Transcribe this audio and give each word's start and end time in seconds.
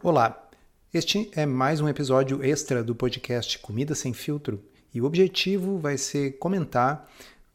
Olá, 0.00 0.48
este 0.94 1.28
é 1.34 1.44
mais 1.44 1.80
um 1.80 1.88
episódio 1.88 2.40
extra 2.40 2.84
do 2.84 2.94
podcast 2.94 3.58
Comida 3.58 3.96
Sem 3.96 4.12
Filtro 4.12 4.62
e 4.94 5.00
o 5.00 5.04
objetivo 5.04 5.76
vai 5.76 5.98
ser 5.98 6.38
comentar 6.38 7.10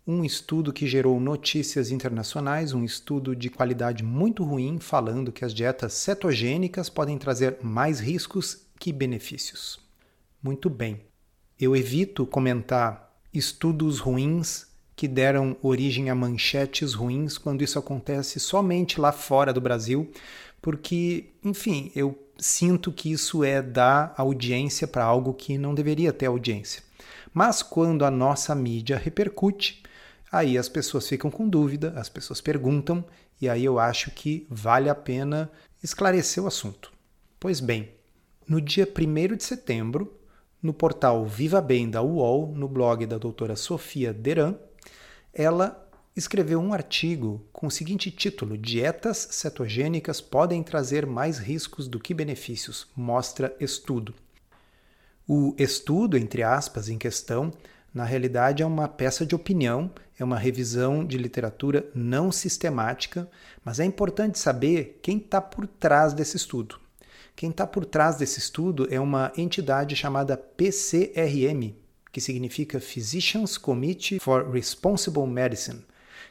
um 0.06 0.26
estudo 0.26 0.74
que 0.74 0.86
gerou 0.86 1.22
notícias 1.22 1.90
internacionais, 1.90 2.74
um 2.74 2.84
estudo 2.84 3.34
de 3.34 3.50
qualidade 3.50 4.04
muito 4.04 4.44
ruim, 4.44 4.78
falando 4.78 5.32
que 5.32 5.46
as 5.46 5.54
dietas 5.54 5.94
cetogênicas 5.94 6.90
podem 6.90 7.18
trazer 7.18 7.60
mais 7.64 8.02
riscos 8.02 8.68
que 8.78 8.92
benefícios. 8.92 9.80
Muito 10.44 10.70
bem, 10.70 11.00
eu 11.58 11.74
evito 11.74 12.26
comentar 12.26 13.16
estudos 13.34 14.00
ruins 14.00 14.68
que 14.98 15.08
deram 15.08 15.56
origem 15.62 16.10
a 16.10 16.16
manchetes 16.16 16.94
ruins 16.94 17.38
quando 17.38 17.64
isso 17.64 17.80
acontece 17.80 18.38
somente 18.38 19.00
lá 19.00 19.14
fora 19.14 19.54
do 19.54 19.62
Brasil, 19.62 20.12
porque, 20.62 21.32
enfim, 21.44 21.90
eu 21.96 22.23
sinto 22.38 22.92
que 22.92 23.12
isso 23.12 23.44
é 23.44 23.62
dar 23.62 24.14
audiência 24.18 24.88
para 24.88 25.04
algo 25.04 25.34
que 25.34 25.58
não 25.58 25.74
deveria 25.74 26.14
ter 26.14 26.26
audiência. 26.26 26.84
Mas 27.34 27.64
quando 27.64 28.06
a 28.06 28.12
nossa 28.12 28.54
mídia 28.54 28.98
repercute, 28.98 29.84
aí 30.32 30.58
as 30.58 30.70
pessoas 30.70 31.08
ficam 31.08 31.32
com 31.32 31.48
dúvida, 31.48 31.94
as 31.96 32.10
pessoas 32.10 32.42
perguntam, 32.42 33.04
e 33.42 33.50
aí 33.50 33.66
eu 33.66 33.80
acho 33.80 34.12
que 34.12 34.46
vale 34.50 34.90
a 34.90 34.96
pena 34.96 35.52
esclarecer 35.84 36.44
o 36.44 36.48
assunto. 36.48 36.92
Pois 37.40 37.60
bem, 37.60 37.92
no 38.48 38.62
dia 38.62 38.88
1 38.88 39.36
de 39.36 39.44
setembro, 39.44 40.18
no 40.62 40.74
portal 40.74 41.26
Viva 41.26 41.60
Bem 41.62 41.90
da 41.90 42.02
UOL, 42.02 42.54
no 42.56 42.70
blog 42.70 43.06
da 43.06 43.18
doutora 43.18 43.56
Sofia 43.56 44.14
Deran, 44.14 44.56
ela 45.34 45.83
escreveu 46.16 46.60
um 46.60 46.74
artigo 46.74 47.44
com 47.52 47.68
o 47.68 47.72
seguinte 47.72 48.12
título: 48.12 48.58
Dietas 48.58 49.28
cetogênicas 49.32 50.22
podem 50.22 50.62
trazer 50.62 51.06
mais 51.06 51.40
riscos 51.40 51.88
do 51.88 52.00
que 52.00 52.14
benefícios, 52.14 52.88
mostra 52.96 53.56
estudo. 53.60 54.14
O 55.28 55.56
estudo, 55.58 56.18
entre 56.18 56.44
aspas, 56.44 56.90
em 56.90 56.98
questão, 56.98 57.52
na 57.94 58.04
realidade 58.04 58.62
é 58.62 58.66
uma 58.66 58.88
peça 58.88 59.26
de 59.26 59.34
opinião, 59.34 59.90
é 60.20 60.24
uma 60.24 60.38
revisão 60.38 61.06
de 61.06 61.18
literatura 61.18 61.90
não 61.96 62.32
sistemática, 62.32 63.30
mas 63.64 63.80
é 63.80 63.86
importante 63.86 64.38
saber 64.38 65.00
quem 65.02 65.18
está 65.18 65.40
por 65.40 65.66
trás 65.66 66.14
desse 66.14 66.36
estudo. 66.36 66.80
Quem 67.36 67.50
está 67.50 67.66
por 67.66 67.86
trás 67.86 68.18
desse 68.18 68.38
estudo 68.38 68.88
é 68.92 69.00
uma 69.00 69.32
entidade 69.36 69.96
chamada 69.96 70.38
PCRM, 70.38 71.74
que 72.12 72.22
significa 72.22 72.80
Physicians 72.80 73.58
Committee 73.58 74.20
for 74.20 74.52
Responsible 74.52 75.26
Medicine 75.26 75.84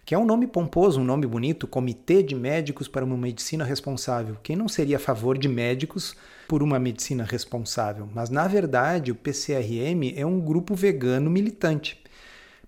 que 0.04 0.14
é 0.14 0.18
um 0.18 0.24
nome 0.24 0.46
pomposo, 0.46 1.00
um 1.00 1.04
nome 1.04 1.26
bonito, 1.26 1.66
Comitê 1.66 2.22
de 2.22 2.34
Médicos 2.34 2.88
para 2.88 3.04
uma 3.04 3.16
Medicina 3.16 3.64
Responsável. 3.64 4.36
Quem 4.42 4.56
não 4.56 4.68
seria 4.68 4.96
a 4.96 5.00
favor 5.00 5.38
de 5.38 5.48
médicos 5.48 6.16
por 6.48 6.62
uma 6.62 6.78
medicina 6.78 7.22
responsável? 7.22 8.08
Mas, 8.12 8.28
na 8.28 8.48
verdade, 8.48 9.12
o 9.12 9.14
PCRM 9.14 10.12
é 10.16 10.26
um 10.26 10.40
grupo 10.40 10.74
vegano 10.74 11.30
militante 11.30 12.01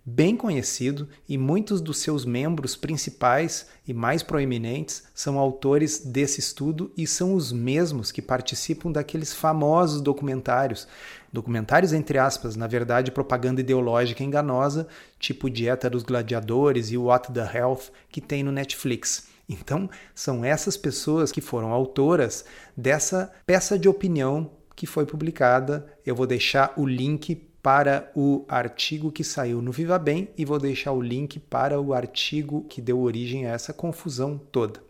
bem 0.06 0.36
conhecido 0.36 1.08
e 1.26 1.38
muitos 1.38 1.80
dos 1.80 1.98
seus 1.98 2.26
membros 2.26 2.76
principais 2.76 3.66
e 3.88 3.94
mais 3.94 4.22
proeminentes 4.22 5.04
são 5.14 5.38
autores 5.38 6.00
desse 6.00 6.40
estudo 6.40 6.92
e 6.96 7.06
são 7.06 7.34
os 7.34 7.52
mesmos 7.52 8.12
que 8.12 8.20
participam 8.20 8.92
daqueles 8.92 9.32
famosos 9.32 10.02
documentários, 10.02 10.86
documentários 11.32 11.94
entre 11.94 12.18
aspas, 12.18 12.54
na 12.54 12.66
verdade 12.66 13.10
propaganda 13.10 13.62
ideológica 13.62 14.22
enganosa, 14.22 14.86
tipo 15.18 15.48
Dieta 15.48 15.88
dos 15.88 16.02
Gladiadores 16.02 16.90
e 16.90 16.98
What 16.98 17.32
the 17.32 17.50
Health 17.56 17.90
que 18.10 18.20
tem 18.20 18.42
no 18.42 18.52
Netflix. 18.52 19.28
Então, 19.48 19.90
são 20.14 20.44
essas 20.44 20.76
pessoas 20.76 21.30
que 21.30 21.40
foram 21.40 21.70
autoras 21.70 22.44
dessa 22.76 23.32
peça 23.46 23.78
de 23.78 23.88
opinião 23.88 24.50
que 24.74 24.86
foi 24.86 25.04
publicada. 25.06 25.86
Eu 26.04 26.14
vou 26.14 26.26
deixar 26.26 26.72
o 26.76 26.86
link 26.86 27.46
para 27.64 28.12
o 28.14 28.44
artigo 28.46 29.10
que 29.10 29.24
saiu 29.24 29.62
no 29.62 29.72
Viva 29.72 29.98
Bem 29.98 30.28
e 30.36 30.44
vou 30.44 30.58
deixar 30.58 30.92
o 30.92 31.00
link 31.00 31.40
para 31.40 31.80
o 31.80 31.94
artigo 31.94 32.66
que 32.68 32.78
deu 32.78 33.00
origem 33.00 33.46
a 33.46 33.52
essa 33.52 33.72
confusão 33.72 34.36
toda. 34.52 34.82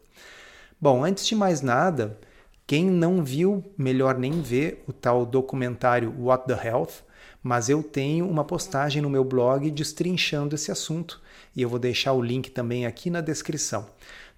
Bom, 0.80 1.04
antes 1.04 1.24
de 1.24 1.36
mais 1.36 1.62
nada, 1.62 2.18
quem 2.66 2.90
não 2.90 3.22
viu, 3.22 3.62
melhor 3.78 4.18
nem 4.18 4.42
ver 4.42 4.82
o 4.88 4.92
tal 4.92 5.24
documentário 5.24 6.12
What 6.18 6.48
the 6.48 6.66
Health, 6.66 7.04
mas 7.40 7.68
eu 7.68 7.80
tenho 7.80 8.28
uma 8.28 8.42
postagem 8.42 9.00
no 9.00 9.08
meu 9.08 9.22
blog 9.22 9.70
destrinchando 9.70 10.56
esse 10.56 10.72
assunto 10.72 11.22
e 11.54 11.62
eu 11.62 11.68
vou 11.68 11.78
deixar 11.78 12.12
o 12.12 12.20
link 12.20 12.50
também 12.50 12.86
aqui 12.86 13.08
na 13.08 13.20
descrição. 13.20 13.86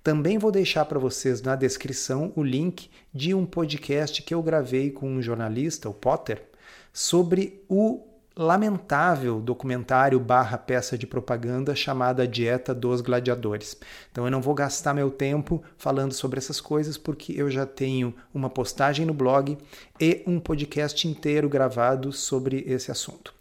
Também 0.02 0.36
vou 0.36 0.52
deixar 0.52 0.84
para 0.84 0.98
vocês 0.98 1.40
na 1.40 1.56
descrição 1.56 2.34
o 2.36 2.42
link 2.42 2.90
de 3.14 3.32
um 3.32 3.46
podcast 3.46 4.22
que 4.22 4.34
eu 4.34 4.42
gravei 4.42 4.90
com 4.90 5.08
um 5.08 5.22
jornalista, 5.22 5.88
o 5.88 5.94
Potter, 5.94 6.42
sobre 6.92 7.64
o 7.66 8.15
lamentável 8.36 9.40
documentário 9.40 10.20
barra 10.20 10.58
peça 10.58 10.98
de 10.98 11.06
propaganda 11.06 11.74
chamada 11.74 12.28
Dieta 12.28 12.74
dos 12.74 13.00
Gladiadores. 13.00 13.78
Então 14.12 14.26
eu 14.26 14.30
não 14.30 14.42
vou 14.42 14.54
gastar 14.54 14.92
meu 14.92 15.10
tempo 15.10 15.62
falando 15.78 16.12
sobre 16.12 16.38
essas 16.38 16.60
coisas 16.60 16.98
porque 16.98 17.32
eu 17.32 17.50
já 17.50 17.64
tenho 17.64 18.14
uma 18.34 18.50
postagem 18.50 19.06
no 19.06 19.14
blog 19.14 19.56
e 19.98 20.22
um 20.26 20.38
podcast 20.38 21.08
inteiro 21.08 21.48
gravado 21.48 22.12
sobre 22.12 22.62
esse 22.66 22.90
assunto. 22.90 23.35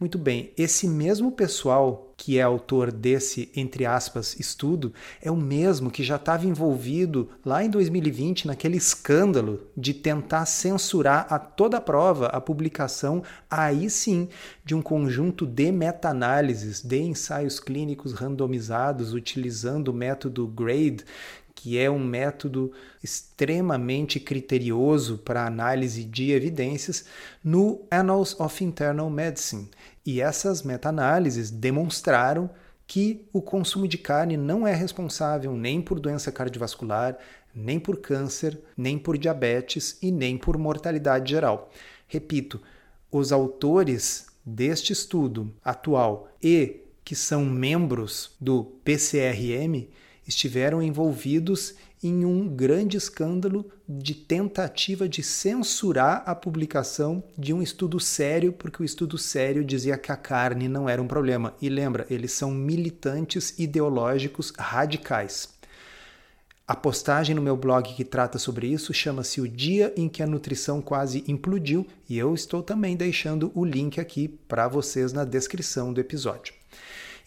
Muito 0.00 0.16
bem, 0.16 0.50
esse 0.56 0.88
mesmo 0.88 1.30
pessoal 1.30 2.14
que 2.16 2.38
é 2.38 2.42
autor 2.42 2.90
desse, 2.90 3.52
entre 3.54 3.84
aspas, 3.84 4.34
estudo, 4.40 4.94
é 5.20 5.30
o 5.30 5.36
mesmo 5.36 5.90
que 5.90 6.02
já 6.02 6.16
estava 6.16 6.46
envolvido 6.46 7.28
lá 7.44 7.62
em 7.62 7.68
2020 7.68 8.46
naquele 8.46 8.78
escândalo 8.78 9.60
de 9.76 9.92
tentar 9.92 10.46
censurar 10.46 11.26
a 11.28 11.38
toda 11.38 11.78
prova 11.82 12.28
a 12.28 12.40
publicação, 12.40 13.22
aí 13.50 13.90
sim, 13.90 14.30
de 14.64 14.74
um 14.74 14.80
conjunto 14.80 15.44
de 15.44 15.70
meta-análises 15.70 16.80
de 16.80 16.98
ensaios 17.02 17.60
clínicos 17.60 18.14
randomizados 18.14 19.12
utilizando 19.12 19.88
o 19.88 19.94
método 19.94 20.46
GRADE, 20.46 21.04
que 21.54 21.76
é 21.76 21.90
um 21.90 22.02
método 22.02 22.72
extremamente 23.04 24.18
criterioso 24.18 25.18
para 25.18 25.46
análise 25.46 26.04
de 26.04 26.30
evidências, 26.30 27.04
no 27.44 27.82
Annals 27.90 28.38
of 28.40 28.64
Internal 28.64 29.10
Medicine. 29.10 29.68
E 30.04 30.20
essas 30.20 30.62
meta-análises 30.62 31.50
demonstraram 31.50 32.50
que 32.86 33.28
o 33.32 33.40
consumo 33.40 33.86
de 33.86 33.96
carne 33.96 34.36
não 34.36 34.66
é 34.66 34.74
responsável 34.74 35.54
nem 35.54 35.80
por 35.80 36.00
doença 36.00 36.32
cardiovascular, 36.32 37.16
nem 37.54 37.78
por 37.78 37.98
câncer, 37.98 38.60
nem 38.76 38.98
por 38.98 39.16
diabetes 39.16 39.96
e 40.02 40.10
nem 40.10 40.36
por 40.36 40.58
mortalidade 40.58 41.30
geral. 41.30 41.70
Repito, 42.08 42.60
os 43.10 43.30
autores 43.30 44.26
deste 44.44 44.92
estudo 44.92 45.54
atual 45.64 46.28
e 46.42 46.80
que 47.04 47.14
são 47.14 47.44
membros 47.44 48.34
do 48.40 48.64
PCRM 48.84 49.88
estiveram 50.26 50.82
envolvidos 50.82 51.74
em 52.02 52.24
um 52.24 52.48
grande 52.48 52.96
escândalo 52.96 53.70
de 53.88 54.14
tentativa 54.14 55.08
de 55.08 55.22
censurar 55.22 56.22
a 56.26 56.34
publicação 56.34 57.22
de 57.36 57.52
um 57.52 57.60
estudo 57.60 58.00
sério, 58.00 58.52
porque 58.52 58.82
o 58.82 58.84
estudo 58.84 59.18
sério 59.18 59.64
dizia 59.64 59.98
que 59.98 60.10
a 60.10 60.16
carne 60.16 60.68
não 60.68 60.88
era 60.88 61.02
um 61.02 61.06
problema. 61.06 61.54
E 61.60 61.68
lembra, 61.68 62.06
eles 62.08 62.32
são 62.32 62.50
militantes 62.50 63.58
ideológicos 63.58 64.52
radicais. 64.58 65.60
A 66.66 66.76
postagem 66.76 67.34
no 67.34 67.42
meu 67.42 67.56
blog 67.56 67.92
que 67.94 68.04
trata 68.04 68.38
sobre 68.38 68.68
isso 68.68 68.94
chama-se 68.94 69.40
O 69.40 69.48
Dia 69.48 69.92
em 69.96 70.08
que 70.08 70.22
a 70.22 70.26
Nutrição 70.26 70.80
Quase 70.80 71.24
Implodiu, 71.26 71.84
e 72.08 72.16
eu 72.16 72.32
estou 72.32 72.62
também 72.62 72.96
deixando 72.96 73.50
o 73.56 73.64
link 73.64 74.00
aqui 74.00 74.28
para 74.28 74.68
vocês 74.68 75.12
na 75.12 75.24
descrição 75.24 75.92
do 75.92 76.00
episódio. 76.00 76.54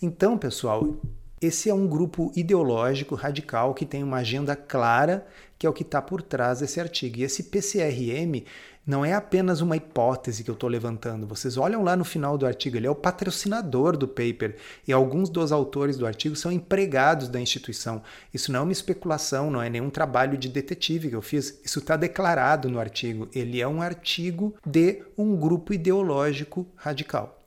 Então, 0.01 0.38
pessoal, 0.38 0.97
esse 1.43 1.69
é 1.69 1.73
um 1.73 1.87
grupo 1.87 2.31
ideológico 2.35 3.15
radical 3.15 3.73
que 3.73 3.85
tem 3.85 4.03
uma 4.03 4.17
agenda 4.17 4.55
clara, 4.55 5.25
que 5.57 5.65
é 5.65 5.69
o 5.69 5.73
que 5.73 5.83
está 5.83 6.01
por 6.01 6.21
trás 6.21 6.59
desse 6.59 6.79
artigo. 6.79 7.19
E 7.19 7.23
esse 7.23 7.43
PCRM 7.43 8.43
não 8.85 9.05
é 9.05 9.13
apenas 9.13 9.61
uma 9.61 9.78
hipótese 9.78 10.43
que 10.43 10.49
eu 10.49 10.55
estou 10.55 10.69
levantando. 10.69 11.25
Vocês 11.25 11.55
olham 11.57 11.84
lá 11.84 11.95
no 11.95 12.03
final 12.03 12.37
do 12.37 12.45
artigo, 12.45 12.75
ele 12.75 12.87
é 12.87 12.90
o 12.90 12.95
patrocinador 12.95 13.95
do 13.95 14.07
paper 14.07 14.57
e 14.85 14.91
alguns 14.91 15.29
dos 15.29 15.51
autores 15.51 15.97
do 15.97 16.05
artigo 16.05 16.35
são 16.35 16.51
empregados 16.51 17.29
da 17.29 17.40
instituição. 17.40 18.01
Isso 18.34 18.51
não 18.51 18.59
é 18.59 18.63
uma 18.63 18.72
especulação, 18.72 19.49
não 19.49 19.61
é 19.61 19.69
nenhum 19.69 19.89
trabalho 19.89 20.37
de 20.37 20.49
detetive 20.49 21.09
que 21.09 21.16
eu 21.16 21.22
fiz. 21.22 21.59
Isso 21.63 21.79
está 21.79 21.96
declarado 21.96 22.69
no 22.69 22.79
artigo. 22.79 23.29
Ele 23.34 23.61
é 23.61 23.67
um 23.67 23.81
artigo 23.81 24.53
de 24.66 25.01
um 25.17 25.35
grupo 25.35 25.73
ideológico 25.73 26.67
radical. 26.75 27.41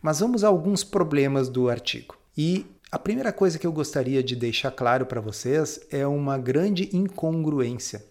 Mas 0.00 0.20
vamos 0.20 0.44
a 0.44 0.48
alguns 0.48 0.82
problemas 0.82 1.48
do 1.48 1.68
artigo. 1.68 2.16
E 2.36 2.66
a 2.94 2.98
primeira 3.00 3.32
coisa 3.32 3.58
que 3.58 3.66
eu 3.66 3.72
gostaria 3.72 4.22
de 4.22 4.36
deixar 4.36 4.70
claro 4.70 5.04
para 5.04 5.20
vocês 5.20 5.80
é 5.90 6.06
uma 6.06 6.38
grande 6.38 6.96
incongruência. 6.96 8.04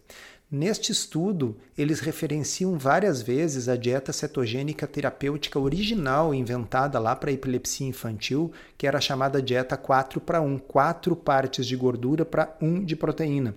Neste 0.51 0.91
estudo, 0.91 1.56
eles 1.77 2.01
referenciam 2.01 2.77
várias 2.77 3.21
vezes 3.21 3.69
a 3.69 3.77
dieta 3.77 4.12
cetogênica 4.12 4.85
terapêutica 4.85 5.57
original 5.57 6.33
inventada 6.33 7.00
lá 7.00 7.15
para 7.15 7.31
epilepsia 7.31 7.88
infantil, 7.88 8.51
que 8.77 8.85
era 8.85 9.00
chamada 9.00 9.41
dieta 9.41 9.77
4 9.77 10.19
para 10.19 10.41
1, 10.41 10.57
quatro 10.59 11.15
partes 11.15 11.65
de 11.65 11.77
gordura 11.77 12.25
para 12.25 12.53
1 12.62 12.83
de 12.83 12.97
proteína. 12.97 13.56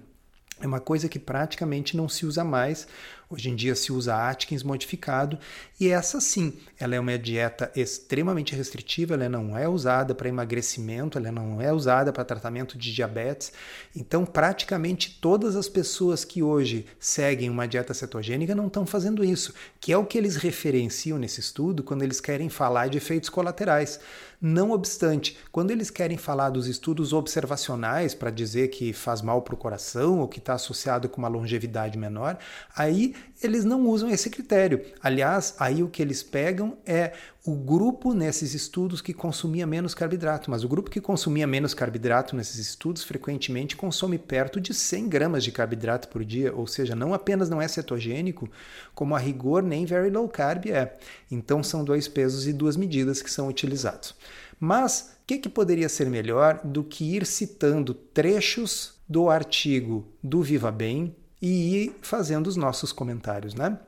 é 0.61 0.67
uma 0.69 0.79
coisa 0.79 1.09
que 1.09 1.19
praticamente 1.19 1.97
não 1.97 2.09
se 2.09 2.25
usa 2.25 2.45
mais. 2.45 2.87
Hoje 3.29 3.51
em 3.51 3.57
dia 3.57 3.75
se 3.75 3.93
usa 3.93 4.31
Atkins 4.31 4.63
modificado 4.63 5.37
e 5.81 5.89
essa 5.89 6.21
sim, 6.21 6.53
ela 6.79 6.95
é 6.95 7.01
uma 7.01 7.19
dieta 7.19 7.73
extremamente 7.75 8.55
restritiva, 8.55 9.15
ela 9.15 9.29
não 9.29 9.59
é 9.59 9.69
usada 9.69 10.15
para 10.15 10.29
emagrecimento, 10.29 11.19
ela 11.19 11.33
não 11.33 11.61
é 11.61 11.73
usada 11.73 12.13
para 12.13 12.25
tratamento 12.25 12.79
de 12.79 12.95
diabetes. 12.95 13.53
Então, 13.97 14.25
praticamente 14.25 15.19
todas 15.21 15.57
as 15.57 15.69
pessoas 15.69 16.25
que 16.25 16.41
hoje 16.41 16.87
seguem 17.01 17.51
uma 17.51 17.67
dieta 17.67 17.93
cetogênica 17.93 18.55
não 18.55 18.69
estão 18.69 18.87
fazendo 18.87 19.25
isso, 19.25 19.53
que 19.81 19.93
é 19.93 19.99
o 19.99 20.07
que 20.07 20.17
eles 20.17 20.37
referenciam 20.37 21.19
nesse 21.19 21.41
estudo 21.41 21.83
quando 21.83 22.03
eles 22.03 22.21
querem 22.21 22.49
falar 22.49 22.87
de 22.87 22.99
efeitos 22.99 23.29
colaterais. 23.29 23.99
Não 24.41 24.71
obstante, 24.71 25.37
quando 25.51 25.71
eles 25.71 25.91
querem 25.91 26.19
falar 26.19 26.51
dos 26.51 26.67
estudos 26.67 27.13
observacionais 27.13 28.15
para 28.15 28.31
dizer 28.31 28.69
que 28.69 28.93
faz 28.93 29.23
mal 29.23 29.41
para 29.41 29.55
o 29.55 29.59
coração 29.59 30.21
ou 30.21 30.29
que 30.29 30.39
está 30.39 30.55
associado 30.55 31.09
com 31.09 31.19
uma 31.19 31.29
longevidade 31.29 31.97
menor, 31.97 32.39
aí 32.77 33.16
eles 33.43 33.65
não 33.65 33.87
usam 33.87 34.09
esse 34.09 34.31
critério. 34.31 34.83
Aliás, 35.01 35.55
aí 35.59 35.83
o 35.83 35.89
que 35.89 36.01
eles 36.01 36.23
pegam 36.23 36.79
é 36.87 37.13
o 37.45 37.55
grupo 37.55 38.15
nesses 38.15 38.55
estudos 38.55 39.01
que 39.01 39.13
consumia 39.13 39.67
menos 39.67 39.95
carboidrato, 39.95 40.51
mas 40.51 40.65
o 40.65 40.69
grupo 40.69 40.91
que 40.91 41.01
consumia 41.01 41.47
menos 41.47 41.75
carboidrato 41.75 42.35
nesses 42.35 42.57
estudos 42.57 43.05
frequentemente 43.05 43.77
consome 43.77 44.19
perto 44.19 44.61
de 44.61 44.73
100 44.73 45.09
gramas 45.09 45.45
de 45.45 45.53
carboidrato 45.53 46.09
por 46.09 46.25
dia, 46.25 46.53
ou 46.55 46.67
seja, 46.67 46.97
não 46.97 47.13
apenas 47.13 47.49
não 47.49 47.61
é 47.61 47.69
cetogênico, 47.69 48.49
como 48.95 49.15
a 49.15 49.19
rigor 49.19 49.63
nem 49.63 49.85
very 49.85 50.11
low 50.11 50.29
carb 50.29 50.67
é. 50.67 50.97
Então 51.31 51.63
são 51.63 51.85
dois 51.85 52.09
pesos 52.09 52.47
e 52.47 52.53
duas 52.53 52.77
medidas 52.77 53.23
que 53.23 53.31
são 53.31 53.49
utilizados. 53.49 54.15
Mas 54.59 55.17
o 55.23 55.27
que, 55.27 55.39
que 55.39 55.49
poderia 55.49 55.89
ser 55.89 56.09
melhor 56.09 56.61
do 56.65 56.83
que 56.83 57.17
ir 57.17 57.27
citando 57.27 57.93
trechos 57.93 58.95
do 59.09 59.29
artigo 59.29 60.07
do 60.23 60.43
Viva 60.43 60.73
Bem 60.73 61.15
e 61.41 61.77
ir 61.77 61.97
fazendo 62.03 62.47
os 62.47 62.57
nossos 62.57 62.93
comentários, 62.93 63.55
né? 63.55 63.79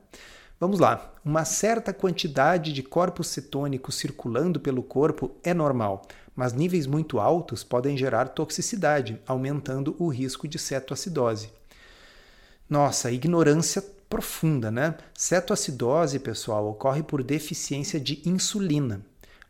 Vamos 0.59 0.79
lá. 0.79 1.13
Uma 1.23 1.45
certa 1.45 1.93
quantidade 1.93 2.73
de 2.73 2.83
corpos 2.83 3.27
cetônicos 3.27 3.95
circulando 3.95 4.59
pelo 4.59 4.83
corpo 4.83 5.31
é 5.43 5.53
normal, 5.53 6.05
mas 6.35 6.53
níveis 6.53 6.85
muito 6.85 7.19
altos 7.19 7.63
podem 7.63 7.97
gerar 7.97 8.29
toxicidade, 8.29 9.21
aumentando 9.25 9.95
o 9.97 10.09
risco 10.09 10.47
de 10.47 10.59
cetoacidose. 10.59 11.49
Nossa, 12.69 13.11
ignorância 13.11 13.81
profunda, 14.09 14.69
né? 14.69 14.95
Cetoacidose, 15.13 16.19
pessoal, 16.19 16.67
ocorre 16.69 17.03
por 17.03 17.23
deficiência 17.23 17.99
de 17.99 18.21
insulina 18.25 19.01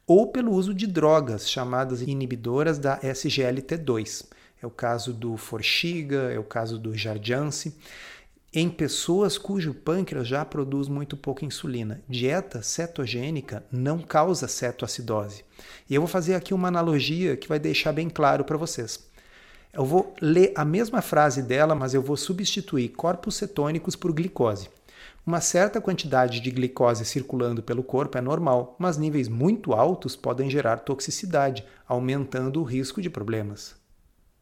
ou 0.06 0.28
pelo 0.28 0.52
uso 0.52 0.74
de 0.74 0.88
drogas 0.88 1.50
chamadas 1.50 2.02
inibidoras 2.02 2.80
da 2.80 3.00
SGLT2. 3.00 4.26
É 4.62 4.68
o 4.68 4.70
caso 4.70 5.14
do 5.14 5.38
Forxiga, 5.38 6.32
é 6.32 6.38
o 6.38 6.44
caso 6.44 6.78
do 6.78 6.96
Jardiance. 6.96 7.78
Em 8.52 8.68
pessoas 8.68 9.38
cujo 9.38 9.74
pâncreas 9.74 10.28
já 10.28 10.44
produz 10.44 10.88
muito 10.88 11.16
pouca 11.16 11.46
insulina, 11.46 12.02
dieta 12.10 12.64
cetogênica 12.64 13.64
não 13.72 14.00
causa 14.00 14.48
cetoacidose. 14.48 15.46
E 15.88 15.94
eu 15.94 16.02
vou 16.02 16.08
fazer 16.08 16.34
aqui 16.34 16.54
uma 16.54 16.68
analogia 16.68 17.38
que 17.38 17.48
vai 17.48 17.60
deixar 17.60 17.94
bem 17.94 18.10
claro 18.10 18.44
para 18.44 18.58
vocês. 18.58 19.08
Eu 19.72 19.86
vou 19.86 20.16
ler 20.20 20.52
a 20.56 20.66
mesma 20.66 21.00
frase 21.00 21.44
dela, 21.44 21.76
mas 21.76 21.94
eu 21.94 22.02
vou 22.02 22.18
substituir 22.18 22.90
corpos 22.90 23.36
cetônicos 23.36 23.96
por 23.96 24.12
glicose. 24.12 24.68
Uma 25.24 25.42
certa 25.42 25.80
quantidade 25.80 26.40
de 26.40 26.50
glicose 26.50 27.06
circulando 27.06 27.62
pelo 27.62 27.84
corpo 27.84 28.18
é 28.18 28.22
normal, 28.22 28.76
mas 28.80 28.98
níveis 28.98 29.28
muito 29.28 29.74
altos 29.74 30.16
podem 30.16 30.50
gerar 30.50 30.78
toxicidade, 30.78 31.64
aumentando 31.88 32.60
o 32.60 32.64
risco 32.64 33.00
de 33.00 33.12
problemas. 33.12 33.79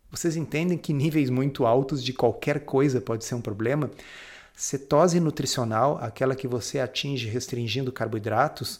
Vocês 0.09 0.36
entendem 0.36 0.77
que 0.77 0.94
níveis 0.94 1.30
muito 1.30 1.65
altos 1.65 2.04
de 2.04 2.13
qualquer 2.13 2.62
coisa 2.62 3.01
pode 3.01 3.25
ser 3.25 3.36
um 3.36 3.42
problema? 3.42 3.92
Cetose 4.56 5.19
nutricional, 5.19 6.00
aquela 6.01 6.36
que 6.36 6.48
você 6.48 6.80
atinge 6.80 7.27
restringindo 7.27 7.92
carboidratos, 7.92 8.80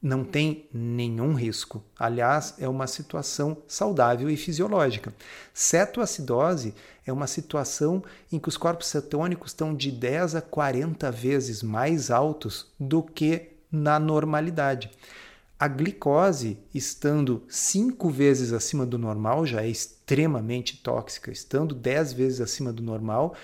não 0.00 0.22
tem 0.22 0.68
nenhum 0.72 1.34
risco. 1.34 1.82
Aliás, 1.98 2.54
é 2.58 2.68
uma 2.68 2.86
situação 2.86 3.56
saudável 3.66 4.30
e 4.30 4.36
fisiológica. 4.36 5.12
Cetoacidose 5.52 6.74
é 7.06 7.12
uma 7.12 7.26
situação 7.26 8.04
em 8.30 8.38
que 8.38 8.48
os 8.48 8.56
corpos 8.56 8.86
cetônicos 8.86 9.50
estão 9.50 9.74
de 9.74 9.90
10 9.90 10.36
a 10.36 10.42
40 10.42 11.10
vezes 11.10 11.62
mais 11.62 12.10
altos 12.10 12.70
do 12.78 13.02
que 13.02 13.48
na 13.72 13.98
normalidade. 13.98 14.90
A 15.58 15.68
glicose, 15.68 16.58
estando 16.74 17.42
5 17.48 18.10
vezes 18.10 18.52
acima 18.52 18.84
do 18.84 18.98
normal, 18.98 19.46
já 19.46 19.62
é 19.62 19.68
extremamente 19.68 20.82
tóxica. 20.82 21.30
Estando 21.30 21.74
10 21.74 22.12
vezes 22.12 22.40
acima 22.42 22.70
do 22.70 22.82
normal, 22.82 23.34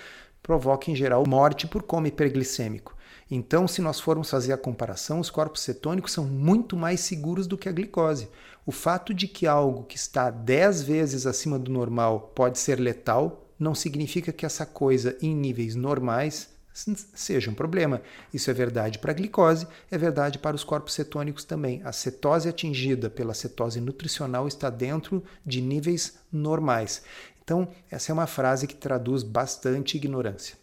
provoca 0.43 0.91
em 0.91 0.95
geral 0.95 1.23
morte 1.27 1.65
por 1.65 1.81
coma 1.81 2.07
hiperglicêmico. 2.07 2.95
Então, 3.31 3.67
se 3.67 3.81
nós 3.81 3.99
formos 3.99 4.29
fazer 4.29 4.53
a 4.53 4.57
comparação, 4.57 5.19
os 5.19 5.31
corpos 5.31 5.63
cetônicos 5.63 6.11
são 6.11 6.23
muito 6.23 6.77
mais 6.77 6.99
seguros 6.99 7.47
do 7.47 7.57
que 7.57 7.67
a 7.67 7.71
glicose. 7.71 8.29
O 8.63 8.71
fato 8.71 9.11
de 9.11 9.27
que 9.27 9.47
algo 9.47 9.83
que 9.83 9.97
está 9.97 10.29
10 10.29 10.83
vezes 10.83 11.25
acima 11.25 11.57
do 11.57 11.71
normal 11.71 12.31
pode 12.35 12.59
ser 12.59 12.79
letal 12.79 13.49
não 13.57 13.73
significa 13.73 14.31
que 14.31 14.45
essa 14.45 14.67
coisa 14.67 15.17
em 15.19 15.35
níveis 15.35 15.73
normais 15.73 16.52
seja 16.73 17.51
um 17.51 17.53
problema. 17.53 18.01
Isso 18.33 18.49
é 18.49 18.53
verdade 18.53 18.97
para 18.97 19.11
a 19.11 19.15
glicose, 19.15 19.67
é 19.91 19.97
verdade 19.97 20.39
para 20.39 20.55
os 20.55 20.63
corpos 20.63 20.93
cetônicos 20.93 21.43
também. 21.43 21.81
A 21.83 21.91
cetose 21.91 22.49
atingida 22.49 23.09
pela 23.09 23.33
cetose 23.33 23.79
nutricional 23.79 24.47
está 24.47 24.69
dentro 24.69 25.23
de 25.45 25.61
níveis 25.61 26.17
normais. 26.31 27.03
Então, 27.43 27.67
essa 27.91 28.11
é 28.11 28.13
uma 28.13 28.27
frase 28.27 28.65
que 28.65 28.75
traduz 28.75 29.21
bastante 29.21 29.97
ignorância. 29.97 30.55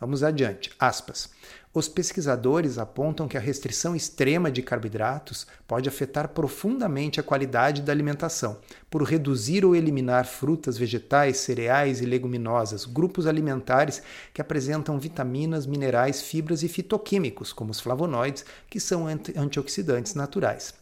Vamos 0.00 0.22
adiante. 0.22 0.72
Aspas. 0.78 1.30
Os 1.72 1.86
pesquisadores 1.86 2.78
apontam 2.78 3.28
que 3.28 3.36
a 3.36 3.40
restrição 3.40 3.94
extrema 3.94 4.50
de 4.50 4.60
carboidratos 4.60 5.46
pode 5.68 5.88
afetar 5.88 6.30
profundamente 6.30 7.20
a 7.20 7.22
qualidade 7.22 7.80
da 7.80 7.92
alimentação, 7.92 8.58
por 8.90 9.04
reduzir 9.04 9.64
ou 9.64 9.76
eliminar 9.76 10.26
frutas, 10.26 10.76
vegetais, 10.76 11.36
cereais 11.36 12.00
e 12.00 12.06
leguminosas, 12.06 12.84
grupos 12.84 13.24
alimentares 13.24 14.02
que 14.34 14.40
apresentam 14.40 14.98
vitaminas, 14.98 15.64
minerais, 15.64 16.20
fibras 16.20 16.64
e 16.64 16.68
fitoquímicos, 16.68 17.52
como 17.52 17.70
os 17.70 17.78
flavonoides, 17.78 18.44
que 18.68 18.80
são 18.80 19.06
antioxidantes 19.36 20.16
naturais. 20.16 20.74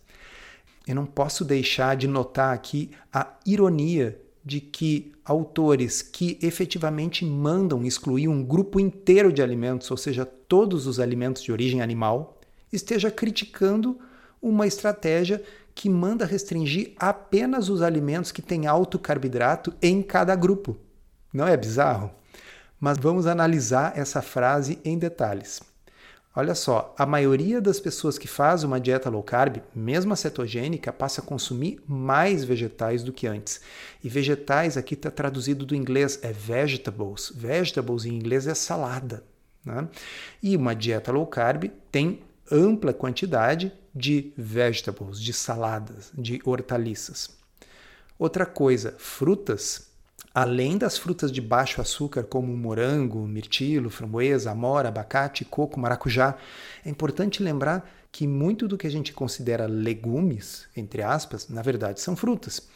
Eu 0.86 0.94
não 0.94 1.04
posso 1.04 1.44
deixar 1.44 1.98
de 1.98 2.08
notar 2.08 2.54
aqui 2.54 2.92
a 3.12 3.34
ironia 3.44 4.18
de 4.48 4.62
que 4.62 5.12
autores 5.22 6.00
que 6.00 6.38
efetivamente 6.40 7.22
mandam 7.22 7.84
excluir 7.84 8.28
um 8.28 8.42
grupo 8.42 8.80
inteiro 8.80 9.30
de 9.30 9.42
alimentos, 9.42 9.90
ou 9.90 9.96
seja, 9.98 10.24
todos 10.24 10.86
os 10.86 10.98
alimentos 10.98 11.42
de 11.42 11.52
origem 11.52 11.82
animal, 11.82 12.40
esteja 12.72 13.10
criticando 13.10 13.98
uma 14.40 14.66
estratégia 14.66 15.42
que 15.74 15.90
manda 15.90 16.24
restringir 16.24 16.94
apenas 16.98 17.68
os 17.68 17.82
alimentos 17.82 18.32
que 18.32 18.40
têm 18.40 18.66
alto 18.66 18.98
carboidrato 18.98 19.74
em 19.82 20.00
cada 20.02 20.34
grupo. 20.34 20.78
Não 21.30 21.46
é 21.46 21.54
bizarro? 21.54 22.10
Mas 22.80 22.96
vamos 22.96 23.26
analisar 23.26 23.98
essa 23.98 24.22
frase 24.22 24.78
em 24.82 24.98
detalhes. 24.98 25.60
Olha 26.36 26.54
só, 26.54 26.94
a 26.96 27.04
maioria 27.04 27.60
das 27.60 27.80
pessoas 27.80 28.18
que 28.18 28.28
faz 28.28 28.62
uma 28.62 28.78
dieta 28.78 29.10
low 29.10 29.22
carb, 29.22 29.56
mesmo 29.74 30.12
a 30.12 30.16
cetogênica, 30.16 30.92
passa 30.92 31.20
a 31.20 31.24
consumir 31.24 31.80
mais 31.86 32.44
vegetais 32.44 33.02
do 33.02 33.12
que 33.12 33.26
antes. 33.26 33.60
E 34.04 34.08
vegetais 34.08 34.76
aqui 34.76 34.94
está 34.94 35.10
traduzido 35.10 35.66
do 35.66 35.74
inglês 35.74 36.20
é 36.22 36.32
vegetables. 36.32 37.32
Vegetables 37.34 38.04
em 38.04 38.14
inglês 38.14 38.46
é 38.46 38.54
salada. 38.54 39.24
Né? 39.64 39.88
E 40.42 40.56
uma 40.56 40.74
dieta 40.74 41.10
low 41.10 41.26
carb 41.26 41.64
tem 41.90 42.20
ampla 42.50 42.92
quantidade 42.92 43.72
de 43.94 44.32
vegetables, 44.36 45.20
de 45.20 45.32
saladas, 45.32 46.12
de 46.14 46.40
hortaliças. 46.44 47.36
Outra 48.18 48.46
coisa, 48.46 48.94
frutas 48.98 49.87
Além 50.34 50.76
das 50.76 50.98
frutas 50.98 51.32
de 51.32 51.40
baixo 51.40 51.80
açúcar, 51.80 52.22
como 52.22 52.54
morango, 52.56 53.26
mirtilo, 53.26 53.90
framboesa, 53.90 54.50
amora, 54.50 54.88
abacate, 54.88 55.44
coco, 55.44 55.80
maracujá, 55.80 56.36
é 56.84 56.90
importante 56.90 57.42
lembrar 57.42 57.88
que 58.12 58.26
muito 58.26 58.68
do 58.68 58.76
que 58.76 58.86
a 58.86 58.90
gente 58.90 59.12
considera 59.12 59.66
legumes, 59.66 60.68
entre 60.76 61.02
aspas, 61.02 61.48
na 61.48 61.62
verdade 61.62 62.00
são 62.00 62.14
frutas. 62.14 62.68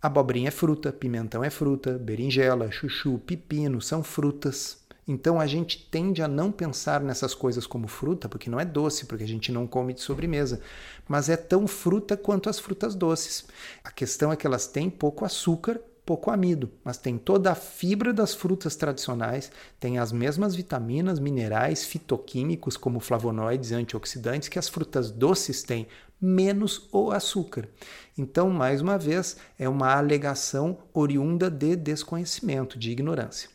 Abobrinha 0.00 0.48
é 0.48 0.50
fruta, 0.50 0.92
pimentão 0.92 1.44
é 1.44 1.50
fruta, 1.50 1.98
berinjela, 1.98 2.70
chuchu, 2.70 3.18
pepino 3.18 3.80
são 3.80 4.02
frutas. 4.02 4.82
Então 5.06 5.40
a 5.40 5.46
gente 5.46 5.88
tende 5.90 6.22
a 6.22 6.28
não 6.28 6.50
pensar 6.50 7.00
nessas 7.00 7.34
coisas 7.34 7.66
como 7.66 7.86
fruta, 7.86 8.28
porque 8.28 8.50
não 8.50 8.58
é 8.58 8.64
doce, 8.64 9.06
porque 9.06 9.24
a 9.24 9.28
gente 9.28 9.52
não 9.52 9.66
come 9.66 9.92
de 9.92 10.00
sobremesa, 10.00 10.60
mas 11.08 11.28
é 11.28 11.36
tão 11.36 11.66
fruta 11.66 12.16
quanto 12.16 12.48
as 12.48 12.58
frutas 12.58 12.94
doces. 12.94 13.46
A 13.84 13.90
questão 13.90 14.32
é 14.32 14.36
que 14.36 14.46
elas 14.46 14.66
têm 14.66 14.88
pouco 14.88 15.24
açúcar 15.24 15.80
pouco 16.04 16.30
amido, 16.30 16.70
mas 16.84 16.98
tem 16.98 17.16
toda 17.16 17.52
a 17.52 17.54
fibra 17.54 18.12
das 18.12 18.34
frutas 18.34 18.74
tradicionais, 18.74 19.50
tem 19.78 19.98
as 19.98 20.10
mesmas 20.10 20.54
vitaminas, 20.54 21.18
minerais, 21.18 21.84
fitoquímicos 21.84 22.76
como 22.76 23.00
flavonoides 23.00 23.70
e 23.70 23.74
antioxidantes 23.74 24.48
que 24.48 24.58
as 24.58 24.68
frutas 24.68 25.10
doces 25.10 25.62
têm, 25.62 25.86
menos 26.20 26.88
o 26.92 27.10
açúcar. 27.10 27.68
Então, 28.16 28.50
mais 28.50 28.80
uma 28.80 28.98
vez, 28.98 29.36
é 29.58 29.68
uma 29.68 29.94
alegação 29.94 30.78
oriunda 30.92 31.50
de 31.50 31.76
desconhecimento, 31.76 32.78
de 32.78 32.90
ignorância. 32.90 33.48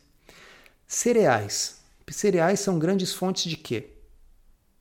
Cereais. 0.86 1.78
Cereais 2.10 2.60
são 2.60 2.78
grandes 2.78 3.12
fontes 3.12 3.44
de 3.44 3.56
quê? 3.56 3.90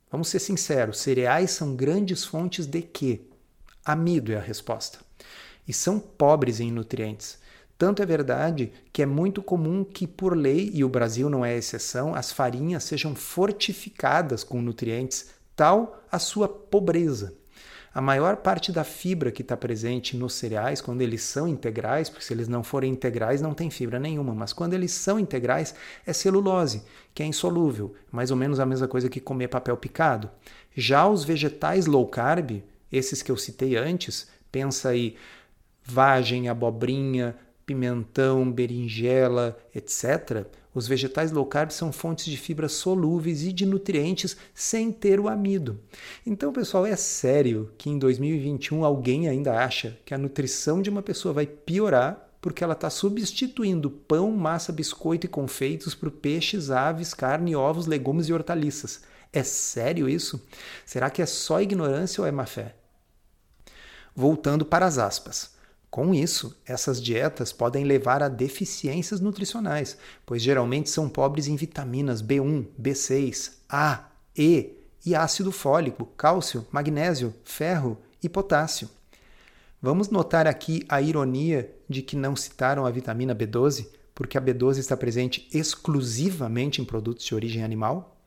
Vamos 0.09 0.29
ser 0.29 0.39
sinceros, 0.39 0.99
cereais 0.99 1.51
são 1.51 1.75
grandes 1.75 2.23
fontes 2.23 2.65
de 2.65 2.81
quê? 2.81 3.21
Amido 3.83 4.31
é 4.31 4.37
a 4.37 4.41
resposta. 4.41 4.99
E 5.67 5.73
são 5.73 5.99
pobres 5.99 6.61
em 6.61 6.71
nutrientes. 6.71 7.37
Tanto 7.77 8.01
é 8.01 8.05
verdade 8.05 8.71
que 8.91 9.03
é 9.03 9.05
muito 9.05 9.41
comum 9.43 9.83
que, 9.83 10.07
por 10.07 10.35
lei, 10.35 10.71
e 10.73 10.83
o 10.83 10.89
Brasil 10.89 11.29
não 11.29 11.45
é 11.45 11.55
exceção, 11.55 12.15
as 12.15 12.31
farinhas 12.31 12.83
sejam 12.83 13.13
fortificadas 13.13 14.43
com 14.43 14.61
nutrientes, 14.61 15.29
tal 15.55 16.03
a 16.11 16.17
sua 16.17 16.47
pobreza. 16.47 17.35
A 17.93 18.01
maior 18.01 18.37
parte 18.37 18.71
da 18.71 18.83
fibra 18.83 19.31
que 19.31 19.41
está 19.41 19.57
presente 19.57 20.15
nos 20.15 20.33
cereais, 20.33 20.81
quando 20.81 21.01
eles 21.01 21.23
são 21.23 21.47
integrais, 21.47 22.09
porque 22.09 22.25
se 22.25 22.33
eles 22.33 22.47
não 22.47 22.63
forem 22.63 22.91
integrais 22.91 23.41
não 23.41 23.53
tem 23.53 23.71
fibra 23.71 23.99
nenhuma, 23.99 24.35
mas 24.35 24.53
quando 24.53 24.73
eles 24.73 24.91
são 24.91 25.19
integrais 25.19 25.73
é 26.05 26.13
celulose, 26.13 26.83
que 27.13 27.23
é 27.23 27.25
insolúvel, 27.25 27.95
mais 28.11 28.29
ou 28.29 28.37
menos 28.37 28.59
a 28.59 28.65
mesma 28.67 28.87
coisa 28.87 29.09
que 29.09 29.19
comer 29.19 29.47
papel 29.47 29.75
picado. 29.77 30.29
Já 30.75 31.07
os 31.07 31.23
vegetais 31.23 31.87
low 31.87 32.07
carb, 32.07 32.61
esses 32.91 33.23
que 33.23 33.31
eu 33.31 33.37
citei 33.37 33.75
antes, 33.75 34.27
pensa 34.51 34.89
aí 34.89 35.15
vagem, 35.83 36.49
abobrinha, 36.49 37.35
pimentão, 37.67 38.49
berinjela, 38.49 39.55
etc., 39.75 40.47
os 40.73 40.87
vegetais 40.87 41.31
low 41.31 41.45
carb 41.45 41.71
são 41.71 41.91
fontes 41.91 42.25
de 42.25 42.37
fibras 42.37 42.73
solúveis 42.73 43.43
e 43.43 43.51
de 43.51 43.65
nutrientes 43.65 44.37
sem 44.53 44.91
ter 44.91 45.19
o 45.19 45.27
amido. 45.27 45.79
Então, 46.23 46.53
pessoal, 46.53 46.85
é 46.85 46.95
sério 46.95 47.71
que 47.79 47.89
em 47.89 47.97
2021 47.97 48.85
alguém 48.85 49.27
ainda 49.27 49.59
acha 49.59 49.97
que 50.05 50.13
a 50.13 50.19
nutrição 50.19 50.79
de 50.79 50.89
uma 50.89 51.01
pessoa 51.01 51.33
vai 51.33 51.47
piorar 51.47 52.29
porque 52.39 52.63
ela 52.63 52.73
está 52.73 52.91
substituindo 52.91 53.89
pão, 53.89 54.31
massa, 54.31 54.71
biscoito 54.71 55.25
e 55.25 55.29
confeitos 55.29 55.95
por 55.95 56.11
peixes, 56.11 56.69
aves, 56.69 57.11
carne, 57.11 57.55
ovos, 57.55 57.87
legumes 57.87 58.29
e 58.29 58.33
hortaliças. 58.33 59.01
É 59.33 59.41
sério 59.41 60.07
isso? 60.07 60.45
Será 60.85 61.09
que 61.09 61.23
é 61.23 61.25
só 61.25 61.59
ignorância 61.59 62.21
ou 62.21 62.27
é 62.27 62.31
má 62.31 62.45
fé? 62.45 62.75
Voltando 64.15 64.63
para 64.63 64.85
as 64.85 64.99
aspas. 64.99 65.56
Com 65.89 66.13
isso, 66.13 66.55
essas 66.65 67.01
dietas 67.01 67.53
podem 67.53 67.85
levar 67.85 68.21
a 68.21 68.27
deficiências 68.27 69.19
nutricionais, 69.19 69.97
pois 70.25 70.41
geralmente 70.41 70.89
são 70.89 71.07
pobres 71.07 71.47
em 71.47 71.55
vitaminas 71.55 72.21
B1, 72.21 72.67
B6, 72.79 73.53
A, 73.69 74.05
E 74.37 74.73
e 75.05 75.15
ácido 75.15 75.51
fólico, 75.51 76.05
cálcio, 76.17 76.67
magnésio, 76.71 77.33
ferro 77.43 77.97
e 78.21 78.27
potássio. 78.27 78.89
Vamos 79.81 80.09
notar 80.09 80.47
aqui 80.47 80.83
a 80.89 81.01
ironia 81.01 81.73
de 81.87 82.01
que 82.01 82.15
não 82.15 82.35
citaram 82.35 82.85
a 82.85 82.91
vitamina 82.91 83.33
B12, 83.35 83.87
porque 84.13 84.37
a 84.37 84.41
B12 84.41 84.79
está 84.79 84.97
presente 84.97 85.47
exclusivamente 85.53 86.81
em 86.81 86.85
produtos 86.85 87.23
de 87.23 87.33
origem 87.33 87.63
animal? 87.63 88.17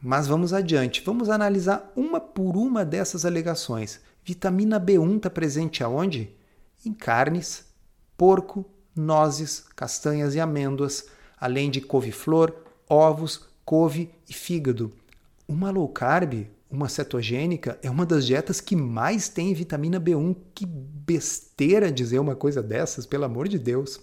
Mas 0.00 0.26
vamos 0.26 0.52
adiante, 0.52 1.02
vamos 1.04 1.30
analisar 1.30 1.90
uma 1.96 2.20
por 2.20 2.56
uma 2.56 2.84
dessas 2.84 3.24
alegações 3.24 4.00
Vitamina 4.28 4.78
B1 4.78 5.16
está 5.16 5.30
presente 5.30 5.82
aonde? 5.82 6.30
Em 6.84 6.92
carnes, 6.92 7.64
porco, 8.14 8.62
nozes, 8.94 9.64
castanhas 9.74 10.34
e 10.34 10.40
amêndoas, 10.40 11.06
além 11.40 11.70
de 11.70 11.80
couve-flor, 11.80 12.54
ovos, 12.86 13.46
couve 13.64 14.10
e 14.28 14.34
fígado. 14.34 14.92
Uma 15.48 15.70
low 15.70 15.88
carb, 15.88 16.46
uma 16.70 16.90
cetogênica, 16.90 17.78
é 17.82 17.88
uma 17.90 18.04
das 18.04 18.26
dietas 18.26 18.60
que 18.60 18.76
mais 18.76 19.30
tem 19.30 19.54
vitamina 19.54 19.98
B1. 19.98 20.36
Que 20.54 20.66
besteira 20.66 21.90
dizer 21.90 22.18
uma 22.18 22.36
coisa 22.36 22.62
dessas, 22.62 23.06
pelo 23.06 23.24
amor 23.24 23.48
de 23.48 23.58
Deus. 23.58 23.98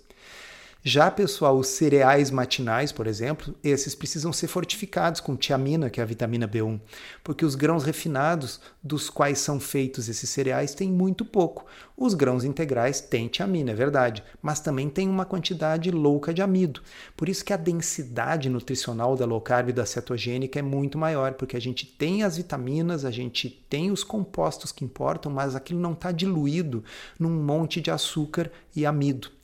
Já, 0.88 1.10
pessoal, 1.10 1.58
os 1.58 1.70
cereais 1.70 2.30
matinais, 2.30 2.92
por 2.92 3.08
exemplo, 3.08 3.56
esses 3.64 3.96
precisam 3.96 4.32
ser 4.32 4.46
fortificados 4.46 5.20
com 5.20 5.36
tiamina, 5.36 5.90
que 5.90 6.00
é 6.00 6.04
a 6.04 6.06
vitamina 6.06 6.48
B1, 6.48 6.80
porque 7.24 7.44
os 7.44 7.56
grãos 7.56 7.84
refinados 7.84 8.62
dos 8.84 9.10
quais 9.10 9.40
são 9.40 9.60
feitos 9.60 10.08
esses 10.08 10.30
cereais 10.30 10.76
têm 10.76 10.92
muito 10.92 11.26
pouco. 11.26 11.66
Os 11.98 12.14
grãos 12.14 12.44
integrais 12.44 13.02
têm 13.02 13.28
tiamina, 13.28 13.72
é 13.72 13.74
verdade, 13.74 14.24
mas 14.44 14.60
também 14.60 14.88
tem 14.88 15.10
uma 15.10 15.26
quantidade 15.26 15.90
louca 15.90 16.32
de 16.32 16.44
amido. 16.44 16.84
Por 17.18 17.30
isso 17.30 17.44
que 17.44 17.52
a 17.52 17.58
densidade 17.58 18.48
nutricional 18.48 19.16
da 19.16 19.26
low 19.26 19.42
carb 19.42 19.70
e 19.70 19.74
da 19.74 19.88
cetogênica 19.88 20.60
é 20.60 20.62
muito 20.62 21.00
maior, 21.00 21.34
porque 21.34 21.58
a 21.58 21.60
gente 21.60 21.88
tem 21.88 22.22
as 22.22 22.38
vitaminas, 22.38 23.06
a 23.06 23.10
gente 23.10 23.50
tem 23.68 23.90
os 23.90 24.04
compostos 24.04 24.72
que 24.72 24.86
importam, 24.86 25.32
mas 25.32 25.56
aquilo 25.56 25.80
não 25.80 25.94
está 25.94 26.12
diluído 26.12 26.84
num 27.18 27.32
monte 27.32 27.82
de 27.82 27.90
açúcar 27.90 28.52
e 28.76 28.86
amido. 28.86 29.35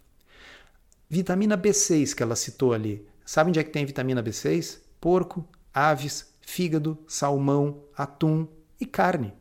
Vitamina 1.13 1.57
B6 1.57 2.15
que 2.15 2.23
ela 2.23 2.37
citou 2.37 2.71
ali. 2.71 3.05
Sabe 3.25 3.49
onde 3.49 3.59
é 3.59 3.63
que 3.65 3.69
tem 3.69 3.85
vitamina 3.85 4.23
B6? 4.23 4.79
Porco, 5.01 5.45
aves, 5.73 6.33
fígado, 6.39 6.97
salmão, 7.05 7.83
atum 7.97 8.47
e 8.79 8.85
carne. 8.85 9.33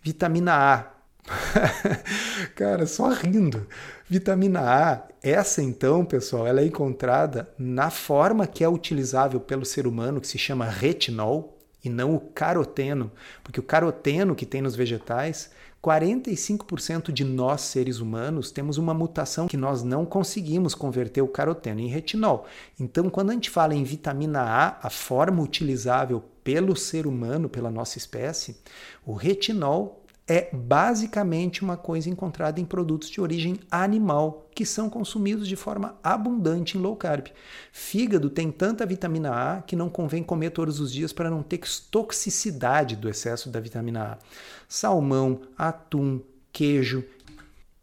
Vitamina 0.00 0.54
A. 0.54 0.94
Cara, 2.54 2.86
só 2.86 3.08
rindo. 3.08 3.66
Vitamina 4.08 4.60
A, 4.60 5.08
essa 5.20 5.60
então, 5.60 6.04
pessoal, 6.04 6.46
ela 6.46 6.60
é 6.60 6.66
encontrada 6.66 7.52
na 7.58 7.90
forma 7.90 8.46
que 8.46 8.62
é 8.62 8.68
utilizável 8.68 9.40
pelo 9.40 9.64
ser 9.64 9.88
humano, 9.88 10.20
que 10.20 10.28
se 10.28 10.38
chama 10.38 10.66
retinol, 10.66 11.58
e 11.84 11.90
não 11.90 12.14
o 12.14 12.20
caroteno, 12.20 13.10
porque 13.42 13.58
o 13.58 13.62
caroteno 13.64 14.36
que 14.36 14.46
tem 14.46 14.62
nos 14.62 14.76
vegetais 14.76 15.50
45% 15.84 17.12
de 17.12 17.24
nós, 17.24 17.60
seres 17.60 18.00
humanos, 18.00 18.50
temos 18.50 18.78
uma 18.78 18.94
mutação 18.94 19.46
que 19.46 19.56
nós 19.56 19.82
não 19.82 20.06
conseguimos 20.06 20.74
converter 20.74 21.20
o 21.20 21.28
caroteno 21.28 21.78
em 21.78 21.88
retinol. 21.88 22.46
Então, 22.80 23.10
quando 23.10 23.28
a 23.28 23.34
gente 23.34 23.50
fala 23.50 23.74
em 23.74 23.84
vitamina 23.84 24.40
A, 24.40 24.78
a 24.86 24.88
forma 24.88 25.42
utilizável 25.42 26.24
pelo 26.42 26.74
ser 26.74 27.06
humano, 27.06 27.50
pela 27.50 27.70
nossa 27.70 27.98
espécie, 27.98 28.56
o 29.04 29.12
retinol 29.12 30.03
é 30.26 30.48
basicamente 30.52 31.62
uma 31.62 31.76
coisa 31.76 32.08
encontrada 32.08 32.60
em 32.60 32.64
produtos 32.64 33.10
de 33.10 33.20
origem 33.20 33.58
animal 33.70 34.48
que 34.54 34.64
são 34.64 34.88
consumidos 34.88 35.46
de 35.46 35.56
forma 35.56 35.98
abundante 36.02 36.78
em 36.78 36.80
low 36.80 36.96
carb. 36.96 37.26
Fígado 37.72 38.30
tem 38.30 38.50
tanta 38.50 38.86
vitamina 38.86 39.30
A 39.30 39.62
que 39.62 39.76
não 39.76 39.90
convém 39.90 40.22
comer 40.22 40.50
todos 40.50 40.80
os 40.80 40.92
dias 40.92 41.12
para 41.12 41.30
não 41.30 41.42
ter 41.42 41.60
toxicidade 41.90 42.96
do 42.96 43.08
excesso 43.08 43.50
da 43.50 43.60
vitamina 43.60 44.12
A. 44.12 44.18
Salmão, 44.66 45.42
atum, 45.58 46.20
queijo 46.52 47.04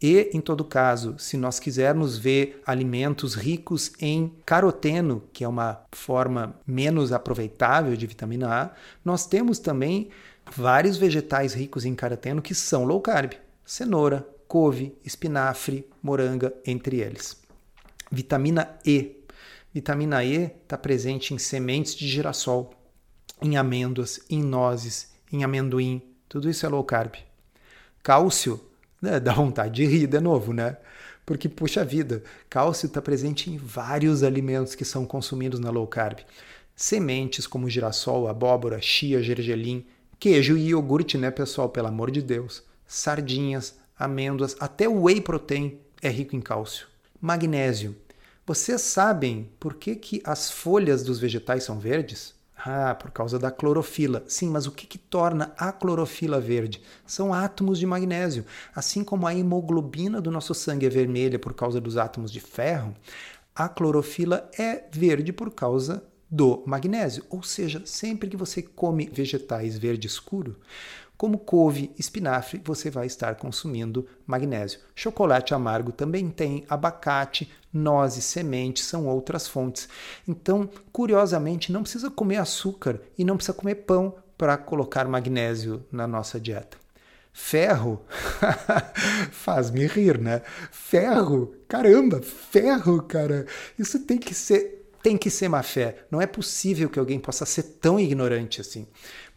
e, 0.02 0.30
em 0.34 0.40
todo 0.40 0.64
caso, 0.64 1.14
se 1.16 1.36
nós 1.36 1.60
quisermos 1.60 2.18
ver 2.18 2.60
alimentos 2.66 3.36
ricos 3.36 3.92
em 4.00 4.34
caroteno, 4.44 5.22
que 5.32 5.44
é 5.44 5.48
uma 5.48 5.80
forma 5.92 6.56
menos 6.66 7.12
aproveitável 7.12 7.94
de 7.96 8.04
vitamina 8.04 8.64
A, 8.64 8.70
nós 9.04 9.26
temos 9.26 9.60
também 9.60 10.10
vários 10.50 10.96
vegetais 10.96 11.54
ricos 11.54 11.84
em 11.84 11.94
caroteno 11.94 12.42
que 12.42 12.54
são 12.54 12.84
low 12.84 13.00
carb: 13.00 13.32
cenoura, 13.64 14.26
couve, 14.48 14.94
espinafre, 15.04 15.86
moranga, 16.02 16.52
entre 16.66 17.00
eles. 17.00 17.40
Vitamina 18.10 18.78
E. 18.84 19.16
Vitamina 19.72 20.22
E 20.22 20.52
está 20.62 20.76
presente 20.76 21.32
em 21.32 21.38
sementes 21.38 21.94
de 21.94 22.06
girassol, 22.06 22.74
em 23.40 23.56
amêndoas, 23.56 24.20
em 24.28 24.42
nozes, 24.42 25.10
em 25.32 25.42
amendoim. 25.42 26.02
Tudo 26.28 26.50
isso 26.50 26.66
é 26.66 26.68
low 26.68 26.84
carb. 26.84 27.14
Cálcio, 28.02 28.60
né, 29.00 29.18
dá 29.20 29.32
vontade 29.32 29.76
de 29.76 29.86
rir 29.86 30.06
de 30.06 30.20
novo, 30.20 30.52
né? 30.52 30.76
Porque, 31.24 31.48
puxa 31.48 31.84
vida, 31.84 32.22
cálcio 32.50 32.86
está 32.86 33.00
presente 33.00 33.48
em 33.48 33.56
vários 33.56 34.22
alimentos 34.22 34.74
que 34.74 34.84
são 34.84 35.06
consumidos 35.06 35.60
na 35.60 35.70
low 35.70 35.86
carb. 35.86 36.18
Sementes 36.74 37.46
como 37.46 37.70
girassol, 37.70 38.28
abóbora, 38.28 38.80
chia, 38.80 39.22
gergelim, 39.22 39.86
Queijo 40.22 40.56
e 40.56 40.68
iogurte, 40.68 41.18
né, 41.18 41.32
pessoal? 41.32 41.68
Pelo 41.68 41.88
amor 41.88 42.08
de 42.08 42.22
Deus. 42.22 42.62
Sardinhas, 42.86 43.74
amêndoas, 43.98 44.54
até 44.60 44.88
o 44.88 45.02
whey 45.02 45.20
protein 45.20 45.80
é 46.00 46.08
rico 46.08 46.36
em 46.36 46.40
cálcio. 46.40 46.86
Magnésio. 47.20 47.96
Vocês 48.46 48.82
sabem 48.82 49.50
por 49.58 49.74
que, 49.74 49.96
que 49.96 50.22
as 50.24 50.48
folhas 50.48 51.02
dos 51.02 51.18
vegetais 51.18 51.64
são 51.64 51.80
verdes? 51.80 52.36
Ah, 52.56 52.94
por 52.94 53.10
causa 53.10 53.36
da 53.36 53.50
clorofila. 53.50 54.22
Sim, 54.28 54.48
mas 54.48 54.64
o 54.68 54.70
que, 54.70 54.86
que 54.86 54.96
torna 54.96 55.52
a 55.58 55.72
clorofila 55.72 56.38
verde? 56.38 56.80
São 57.04 57.34
átomos 57.34 57.76
de 57.76 57.84
magnésio. 57.84 58.46
Assim 58.72 59.02
como 59.02 59.26
a 59.26 59.34
hemoglobina 59.34 60.20
do 60.20 60.30
nosso 60.30 60.54
sangue 60.54 60.86
é 60.86 60.88
vermelha 60.88 61.36
por 61.36 61.52
causa 61.52 61.80
dos 61.80 61.96
átomos 61.96 62.30
de 62.30 62.38
ferro, 62.38 62.94
a 63.56 63.68
clorofila 63.68 64.48
é 64.56 64.84
verde 64.92 65.32
por 65.32 65.50
causa 65.50 66.00
do 66.32 66.62
magnésio. 66.66 67.24
Ou 67.28 67.42
seja, 67.42 67.82
sempre 67.84 68.30
que 68.30 68.36
você 68.38 68.62
come 68.62 69.10
vegetais 69.12 69.76
verde 69.76 70.06
escuro, 70.06 70.56
como 71.14 71.38
couve, 71.38 71.92
espinafre, 71.98 72.60
você 72.64 72.90
vai 72.90 73.06
estar 73.06 73.36
consumindo 73.36 74.08
magnésio. 74.26 74.80
Chocolate 74.94 75.52
amargo 75.52 75.92
também 75.92 76.30
tem, 76.30 76.64
abacate, 76.68 77.52
nozes, 77.72 78.24
sementes 78.24 78.84
são 78.84 79.06
outras 79.06 79.46
fontes. 79.46 79.88
Então, 80.26 80.68
curiosamente, 80.90 81.70
não 81.70 81.82
precisa 81.82 82.10
comer 82.10 82.38
açúcar 82.38 82.98
e 83.16 83.24
não 83.24 83.36
precisa 83.36 83.56
comer 83.56 83.76
pão 83.76 84.16
para 84.36 84.56
colocar 84.56 85.06
magnésio 85.06 85.84
na 85.92 86.08
nossa 86.08 86.40
dieta. 86.40 86.78
Ferro 87.32 88.02
faz-me 89.30 89.86
rir, 89.86 90.18
né? 90.18 90.42
Ferro, 90.70 91.54
caramba, 91.68 92.20
ferro, 92.20 93.02
cara. 93.02 93.46
Isso 93.78 94.00
tem 94.00 94.18
que 94.18 94.34
ser 94.34 94.81
tem 95.02 95.16
que 95.16 95.30
ser 95.30 95.48
má 95.48 95.62
fé. 95.62 96.04
Não 96.10 96.20
é 96.20 96.26
possível 96.26 96.88
que 96.88 96.98
alguém 96.98 97.18
possa 97.18 97.44
ser 97.44 97.62
tão 97.80 97.98
ignorante 97.98 98.60
assim. 98.60 98.86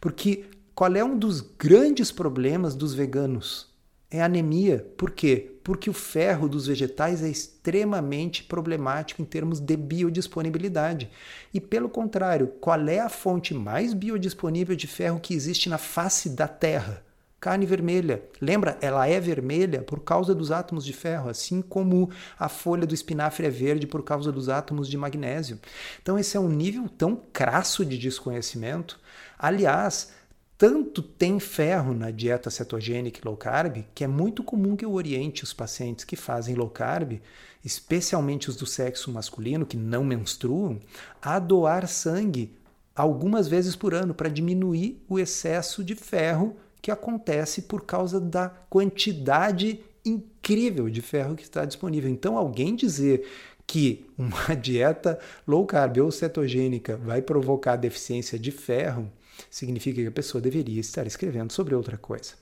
Porque 0.00 0.44
qual 0.74 0.94
é 0.94 1.02
um 1.02 1.18
dos 1.18 1.40
grandes 1.40 2.12
problemas 2.12 2.74
dos 2.74 2.94
veganos? 2.94 3.74
É 4.10 4.22
anemia. 4.22 4.86
Por 4.96 5.10
quê? 5.10 5.58
Porque 5.64 5.90
o 5.90 5.92
ferro 5.92 6.48
dos 6.48 6.66
vegetais 6.66 7.22
é 7.22 7.28
extremamente 7.28 8.44
problemático 8.44 9.20
em 9.20 9.24
termos 9.24 9.58
de 9.58 9.76
biodisponibilidade. 9.76 11.10
E 11.52 11.60
pelo 11.60 11.88
contrário, 11.88 12.48
qual 12.60 12.86
é 12.88 13.00
a 13.00 13.08
fonte 13.08 13.52
mais 13.52 13.92
biodisponível 13.92 14.76
de 14.76 14.86
ferro 14.86 15.18
que 15.18 15.34
existe 15.34 15.68
na 15.68 15.78
face 15.78 16.28
da 16.28 16.46
Terra? 16.46 17.05
Carne 17.40 17.66
vermelha. 17.66 18.22
Lembra? 18.40 18.78
Ela 18.80 19.06
é 19.06 19.20
vermelha 19.20 19.82
por 19.82 20.00
causa 20.00 20.34
dos 20.34 20.50
átomos 20.50 20.84
de 20.84 20.92
ferro, 20.92 21.28
assim 21.28 21.60
como 21.60 22.10
a 22.38 22.48
folha 22.48 22.86
do 22.86 22.94
espinafre 22.94 23.46
é 23.46 23.50
verde 23.50 23.86
por 23.86 24.02
causa 24.02 24.32
dos 24.32 24.48
átomos 24.48 24.88
de 24.88 24.96
magnésio. 24.96 25.58
Então, 26.02 26.18
esse 26.18 26.36
é 26.36 26.40
um 26.40 26.48
nível 26.48 26.88
tão 26.88 27.20
crasso 27.32 27.84
de 27.84 27.98
desconhecimento. 27.98 28.98
Aliás, 29.38 30.12
tanto 30.58 31.02
tem 31.02 31.38
ferro 31.38 31.92
na 31.92 32.10
dieta 32.10 32.48
cetogênica 32.48 33.20
e 33.20 33.28
low 33.28 33.36
carb 33.36 33.84
que 33.94 34.02
é 34.02 34.06
muito 34.06 34.42
comum 34.42 34.74
que 34.74 34.86
eu 34.86 34.94
oriente 34.94 35.44
os 35.44 35.52
pacientes 35.52 36.02
que 36.06 36.16
fazem 36.16 36.54
low 36.54 36.70
carb, 36.70 37.20
especialmente 37.62 38.48
os 38.48 38.56
do 38.56 38.64
sexo 38.64 39.12
masculino 39.12 39.66
que 39.66 39.76
não 39.76 40.02
menstruam, 40.02 40.80
a 41.20 41.38
doar 41.38 41.86
sangue 41.86 42.56
algumas 42.94 43.46
vezes 43.46 43.76
por 43.76 43.92
ano 43.92 44.14
para 44.14 44.30
diminuir 44.30 45.04
o 45.06 45.18
excesso 45.18 45.84
de 45.84 45.94
ferro 45.94 46.56
que 46.86 46.90
acontece 46.92 47.62
por 47.62 47.84
causa 47.84 48.20
da 48.20 48.48
quantidade 48.48 49.80
incrível 50.04 50.88
de 50.88 51.02
ferro 51.02 51.34
que 51.34 51.42
está 51.42 51.64
disponível. 51.64 52.08
Então, 52.08 52.38
alguém 52.38 52.76
dizer 52.76 53.26
que 53.66 54.08
uma 54.16 54.54
dieta 54.54 55.18
low 55.44 55.66
carb 55.66 55.98
ou 55.98 56.12
cetogênica 56.12 56.96
vai 56.96 57.20
provocar 57.20 57.74
deficiência 57.74 58.38
de 58.38 58.52
ferro, 58.52 59.10
significa 59.50 60.00
que 60.00 60.06
a 60.06 60.12
pessoa 60.12 60.40
deveria 60.40 60.78
estar 60.80 61.08
escrevendo 61.08 61.52
sobre 61.52 61.74
outra 61.74 61.98
coisa. 61.98 62.34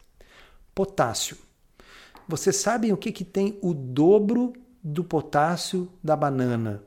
Potássio. 0.74 1.38
Vocês 2.28 2.56
sabem 2.56 2.92
o 2.92 2.98
que, 2.98 3.12
que 3.12 3.24
tem 3.24 3.58
o 3.62 3.72
dobro 3.72 4.52
do 4.82 5.02
potássio 5.02 5.90
da 6.02 6.14
banana 6.14 6.84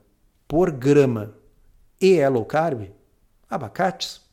por 0.48 0.70
grama 0.70 1.34
e 2.00 2.20
é 2.20 2.30
low 2.30 2.46
carb? 2.46 2.92
Abacates. 3.50 4.27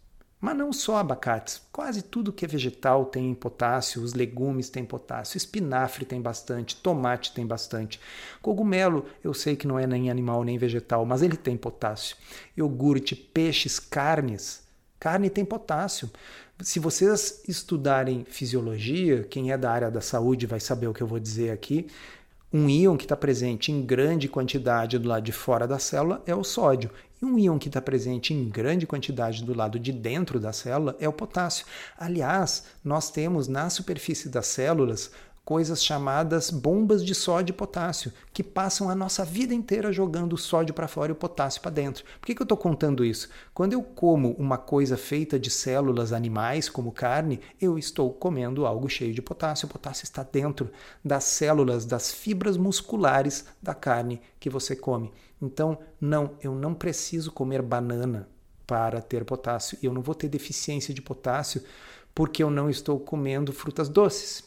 Mas 0.45 0.59
não 0.59 0.75
só 0.75 0.99
abacates, 0.99 1.63
quase 1.73 2.03
tudo 2.03 2.31
que 2.31 2.45
é 2.45 2.49
vegetal 2.49 3.07
tem 3.07 3.33
potássio, 3.33 4.03
os 4.03 4.13
legumes 4.13 4.69
têm 4.69 4.85
potássio, 4.85 5.39
espinafre 5.39 6.05
tem 6.05 6.21
bastante, 6.21 6.77
tomate 6.77 7.33
tem 7.33 7.47
bastante. 7.47 7.99
Cogumelo, 8.43 9.07
eu 9.25 9.33
sei 9.33 9.57
que 9.57 9.67
não 9.67 9.79
é 9.79 9.87
nem 9.87 10.11
animal 10.11 10.45
nem 10.45 10.59
vegetal, 10.59 11.07
mas 11.07 11.23
ele 11.23 11.39
tem 11.39 11.57
potássio. 11.57 12.19
Iogurte, 12.59 13.17
peixes, 13.17 13.81
carnes. 13.81 14.63
Carne 15.01 15.31
tem 15.31 15.47
potássio. 15.47 16.11
Se 16.61 16.79
vocês 16.79 17.43
estudarem 17.49 18.27
fisiologia, 18.29 19.25
quem 19.25 19.51
é 19.51 19.57
da 19.57 19.71
área 19.71 19.91
da 19.91 20.03
saúde 20.03 20.45
vai 20.45 20.61
saber 20.61 20.89
o 20.89 20.93
que 20.93 21.03
eu 21.03 21.07
vou 21.07 21.19
dizer 21.19 21.53
aqui. 21.53 21.87
Um 22.53 22.69
íon 22.69 22.99
que 22.99 23.07
está 23.07 23.17
presente 23.17 23.73
em 23.73 23.81
grande 23.81 24.29
quantidade 24.29 24.99
do 24.99 25.09
lado 25.09 25.25
de 25.25 25.33
fora 25.33 25.67
da 25.67 25.79
célula 25.79 26.23
é 26.27 26.35
o 26.35 26.45
sódio. 26.45 26.91
Um 27.25 27.39
íon 27.39 27.59
que 27.59 27.69
está 27.69 27.81
presente 27.81 28.35
em 28.35 28.51
grande 28.51 28.87
quantidade 28.87 29.43
do 29.43 29.57
lado 29.57 29.79
de 29.79 29.91
dentro 29.91 30.39
da 30.39 30.53
célula 30.53 30.95
é 31.01 31.09
o 31.09 31.13
potássio. 31.13 31.65
Aliás, 31.97 32.65
nós 32.85 33.11
temos 33.11 33.49
na 33.49 33.71
superfície 33.71 34.29
das 34.29 34.47
células 34.47 35.11
coisas 35.43 35.83
chamadas 35.83 36.51
bombas 36.51 37.03
de 37.03 37.15
sódio 37.15 37.53
e 37.53 37.57
potássio, 37.57 38.13
que 38.33 38.43
passam 38.43 38.91
a 38.91 38.95
nossa 38.95 39.25
vida 39.25 39.55
inteira 39.55 39.93
jogando 39.93 40.35
o 40.35 40.39
sódio 40.39 40.75
para 40.75 40.89
fora 40.89 41.13
e 41.13 41.15
o 41.15 41.17
potássio 41.17 41.63
para 41.63 41.71
dentro. 41.71 42.05
Por 42.21 42.27
que, 42.27 42.35
que 42.35 42.43
eu 42.43 42.45
estou 42.45 42.59
contando 42.59 43.05
isso? 43.05 43.31
Quando 43.55 43.75
eu 43.75 43.83
como 43.83 44.33
uma 44.33 44.59
coisa 44.59 44.97
feita 44.97 45.39
de 45.39 45.51
células 45.51 46.13
animais, 46.13 46.69
como 46.69 46.93
carne, 46.93 47.41
eu 47.59 47.79
estou 47.79 48.13
comendo 48.13 48.67
algo 48.67 48.89
cheio 48.89 49.15
de 49.15 49.23
potássio. 49.23 49.67
O 49.67 49.71
potássio 49.71 50.05
está 50.05 50.23
dentro 50.23 50.71
das 51.03 51.25
células, 51.25 51.87
das 51.87 52.13
fibras 52.13 52.59
musculares 52.59 53.47
da 53.63 53.75
carne 53.75 54.21
que 54.39 54.51
você 54.51 54.75
come. 54.77 55.11
Então, 55.45 55.79
não, 56.01 56.33
eu 56.41 56.55
não 56.55 56.75
preciso 56.75 57.31
comer 57.31 57.61
banana 57.63 58.29
para 58.67 59.01
ter 59.01 59.25
potássio. 59.25 59.79
Eu 59.83 59.93
não 59.93 60.03
vou 60.03 60.15
ter 60.15 60.29
deficiência 60.29 60.95
de 60.95 61.03
potássio 61.03 61.63
porque 62.15 62.43
eu 62.43 62.51
não 62.51 62.71
estou 62.71 62.99
comendo 62.99 63.53
frutas 63.53 63.89
doces. 63.89 64.45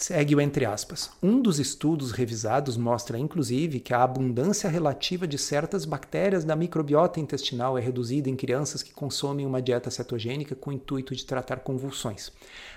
Segue 0.00 0.36
o 0.36 0.40
entre 0.40 0.64
aspas. 0.64 1.10
Um 1.20 1.42
dos 1.42 1.58
estudos 1.58 2.12
revisados 2.12 2.76
mostra, 2.76 3.18
inclusive, 3.18 3.80
que 3.80 3.92
a 3.92 4.04
abundância 4.04 4.70
relativa 4.70 5.26
de 5.26 5.36
certas 5.36 5.84
bactérias 5.84 6.44
da 6.44 6.54
microbiota 6.54 7.18
intestinal 7.18 7.76
é 7.76 7.80
reduzida 7.80 8.30
em 8.30 8.36
crianças 8.36 8.80
que 8.80 8.92
consomem 8.92 9.44
uma 9.44 9.60
dieta 9.60 9.90
cetogênica 9.90 10.54
com 10.54 10.70
o 10.70 10.72
intuito 10.72 11.16
de 11.16 11.26
tratar 11.26 11.56
convulsões. 11.56 12.30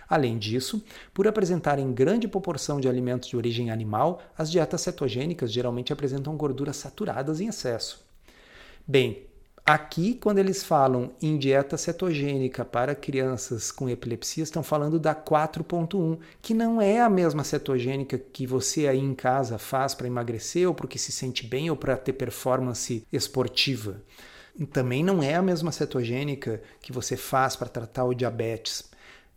Além 0.10 0.40
disso, 0.40 0.84
por 1.14 1.28
apresentarem 1.28 1.94
grande 1.94 2.28
proporção 2.28 2.82
de 2.82 2.90
alimentos 2.90 3.30
de 3.30 3.38
origem 3.38 3.70
animal, 3.70 4.20
as 4.36 4.50
dietas 4.50 4.82
cetogênicas 4.82 5.52
geralmente 5.52 5.94
apresentam 5.94 6.36
gorduras 6.36 6.78
saturadas 6.78 7.40
em 7.40 7.50
excesso. 7.50 8.04
Bem, 8.88 9.28
Aqui, 9.66 10.16
quando 10.16 10.40
eles 10.40 10.64
falam 10.64 11.12
em 11.22 11.38
dieta 11.38 11.78
cetogênica 11.78 12.66
para 12.66 12.96
crianças 12.96 13.72
com 13.72 13.88
epilepsia, 13.88 14.44
estão 14.44 14.64
falando 14.64 15.00
da 15.00 15.14
4.1, 15.14 16.20
que 16.42 16.54
não 16.54 16.82
é 16.82 17.00
a 17.00 17.10
mesma 17.10 17.44
cetogênica 17.44 18.18
que 18.18 18.48
você 18.48 18.88
aí 18.88 18.98
em 18.98 19.14
casa 19.14 19.60
faz 19.60 19.94
para 19.94 20.08
emagrecer 20.08 20.68
ou 20.68 20.74
porque 20.74 20.98
se 20.98 21.12
sente 21.12 21.46
bem 21.46 21.70
ou 21.70 21.76
para 21.76 21.96
ter 21.96 22.14
performance 22.14 23.06
esportiva. 23.14 24.02
Também 24.74 25.04
não 25.04 25.22
é 25.22 25.36
a 25.36 25.42
mesma 25.44 25.72
cetogênica 25.72 26.62
que 26.82 26.92
você 26.92 27.16
faz 27.16 27.56
para 27.56 27.70
tratar 27.70 28.06
o 28.06 28.16
diabetes. 28.16 28.90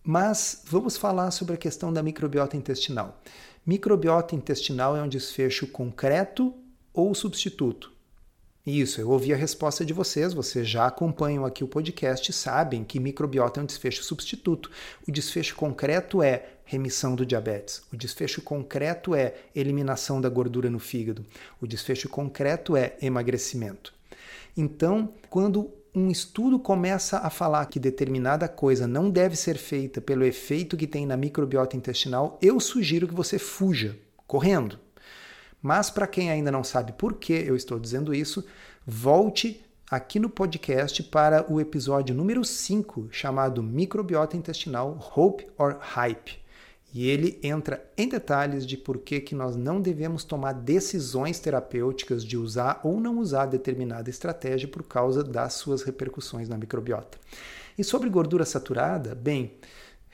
Mas 0.02 0.62
vamos 0.64 0.96
falar 0.96 1.30
sobre 1.30 1.54
a 1.54 1.58
questão 1.58 1.92
da 1.92 2.02
microbiota 2.02 2.56
intestinal. 2.56 3.20
Microbiota 3.64 4.34
intestinal 4.34 4.96
é 4.96 5.02
um 5.02 5.08
desfecho 5.08 5.66
concreto 5.66 6.52
ou 6.92 7.14
substituto? 7.14 7.93
Isso, 8.66 8.98
eu 8.98 9.10
ouvi 9.10 9.30
a 9.30 9.36
resposta 9.36 9.84
de 9.84 9.92
vocês, 9.92 10.32
vocês 10.32 10.66
já 10.66 10.86
acompanham 10.86 11.44
aqui 11.44 11.62
o 11.62 11.68
podcast, 11.68 12.32
sabem 12.32 12.82
que 12.82 12.98
microbiota 12.98 13.60
é 13.60 13.62
um 13.62 13.66
desfecho 13.66 14.02
substituto. 14.02 14.70
O 15.06 15.12
desfecho 15.12 15.54
concreto 15.54 16.22
é 16.22 16.46
remissão 16.64 17.14
do 17.14 17.26
diabetes. 17.26 17.82
O 17.92 17.96
desfecho 17.96 18.40
concreto 18.40 19.14
é 19.14 19.34
eliminação 19.54 20.18
da 20.18 20.30
gordura 20.30 20.70
no 20.70 20.78
fígado. 20.78 21.26
O 21.60 21.66
desfecho 21.66 22.08
concreto 22.08 22.74
é 22.74 22.96
emagrecimento. 23.02 23.92
Então, 24.56 25.12
quando 25.28 25.70
um 25.94 26.10
estudo 26.10 26.58
começa 26.58 27.18
a 27.18 27.28
falar 27.28 27.66
que 27.66 27.78
determinada 27.78 28.48
coisa 28.48 28.86
não 28.86 29.10
deve 29.10 29.36
ser 29.36 29.58
feita 29.58 30.00
pelo 30.00 30.24
efeito 30.24 30.74
que 30.74 30.86
tem 30.86 31.04
na 31.04 31.18
microbiota 31.18 31.76
intestinal, 31.76 32.38
eu 32.40 32.58
sugiro 32.58 33.06
que 33.06 33.14
você 33.14 33.38
fuja, 33.38 33.94
correndo. 34.26 34.83
Mas 35.64 35.88
para 35.88 36.06
quem 36.06 36.30
ainda 36.30 36.52
não 36.52 36.62
sabe 36.62 36.92
por 36.92 37.14
que 37.14 37.32
eu 37.32 37.56
estou 37.56 37.80
dizendo 37.80 38.14
isso, 38.14 38.44
volte 38.86 39.64
aqui 39.90 40.18
no 40.18 40.28
podcast 40.28 41.02
para 41.04 41.50
o 41.50 41.58
episódio 41.58 42.14
número 42.14 42.44
5, 42.44 43.08
chamado 43.10 43.62
Microbiota 43.62 44.36
Intestinal 44.36 44.98
Hope 45.16 45.46
or 45.56 45.78
Hype. 45.80 46.38
E 46.92 47.08
ele 47.08 47.40
entra 47.42 47.82
em 47.96 48.06
detalhes 48.06 48.66
de 48.66 48.76
por 48.76 48.98
que, 48.98 49.20
que 49.20 49.34
nós 49.34 49.56
não 49.56 49.80
devemos 49.80 50.22
tomar 50.22 50.52
decisões 50.52 51.40
terapêuticas 51.40 52.22
de 52.22 52.36
usar 52.36 52.80
ou 52.84 53.00
não 53.00 53.18
usar 53.18 53.46
determinada 53.46 54.10
estratégia 54.10 54.68
por 54.68 54.82
causa 54.82 55.24
das 55.24 55.54
suas 55.54 55.82
repercussões 55.82 56.46
na 56.46 56.58
microbiota. 56.58 57.16
E 57.78 57.82
sobre 57.82 58.10
gordura 58.10 58.44
saturada, 58.44 59.14
bem, 59.14 59.54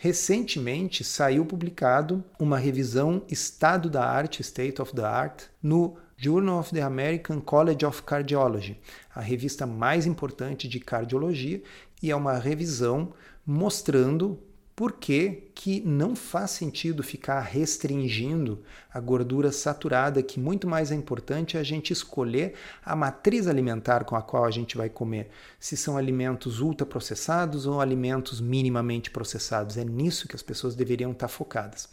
Recentemente 0.02 1.04
saiu 1.04 1.44
publicado 1.44 2.24
uma 2.38 2.56
revisão 2.56 3.22
estado 3.28 3.90
da 3.90 4.02
arte, 4.02 4.40
State 4.40 4.80
of 4.80 4.94
the 4.94 5.04
Art, 5.04 5.42
no 5.62 5.98
Journal 6.16 6.58
of 6.58 6.72
the 6.72 6.80
American 6.80 7.38
College 7.38 7.84
of 7.84 8.02
Cardiology, 8.04 8.80
a 9.14 9.20
revista 9.20 9.66
mais 9.66 10.06
importante 10.06 10.66
de 10.66 10.80
cardiologia, 10.80 11.62
e 12.02 12.10
é 12.10 12.16
uma 12.16 12.38
revisão 12.38 13.12
mostrando 13.44 14.42
por 14.80 14.92
que, 14.92 15.50
que 15.54 15.82
não 15.82 16.16
faz 16.16 16.52
sentido 16.52 17.02
ficar 17.02 17.40
restringindo 17.40 18.62
a 18.90 18.98
gordura 18.98 19.52
saturada, 19.52 20.22
que 20.22 20.40
muito 20.40 20.66
mais 20.66 20.90
é 20.90 20.94
importante 20.94 21.58
a 21.58 21.62
gente 21.62 21.92
escolher 21.92 22.54
a 22.82 22.96
matriz 22.96 23.46
alimentar 23.46 24.04
com 24.04 24.16
a 24.16 24.22
qual 24.22 24.46
a 24.46 24.50
gente 24.50 24.78
vai 24.78 24.88
comer, 24.88 25.28
se 25.58 25.76
são 25.76 25.98
alimentos 25.98 26.60
ultraprocessados 26.60 27.66
ou 27.66 27.78
alimentos 27.78 28.40
minimamente 28.40 29.10
processados. 29.10 29.76
É 29.76 29.84
nisso 29.84 30.26
que 30.26 30.34
as 30.34 30.40
pessoas 30.40 30.74
deveriam 30.74 31.12
estar 31.12 31.28
focadas. 31.28 31.86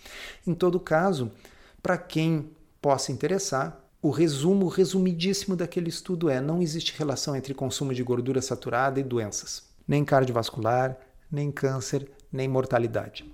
Em 0.47 0.53
todo 0.53 0.79
caso, 0.79 1.29
para 1.83 1.97
quem 1.97 2.51
possa 2.81 3.11
interessar, 3.11 3.83
o 4.01 4.11
resumo 4.11 4.69
resumidíssimo 4.69 5.57
daquele 5.57 5.89
estudo 5.89 6.29
é: 6.29 6.39
não 6.39 6.61
existe 6.61 6.97
relação 6.97 7.35
entre 7.35 7.53
consumo 7.53 7.93
de 7.93 8.01
gordura 8.01 8.41
saturada 8.41 8.97
e 8.97 9.03
doenças, 9.03 9.63
nem 9.85 10.05
cardiovascular, 10.05 10.97
nem 11.29 11.51
câncer, 11.51 12.09
nem 12.31 12.47
mortalidade. 12.47 13.25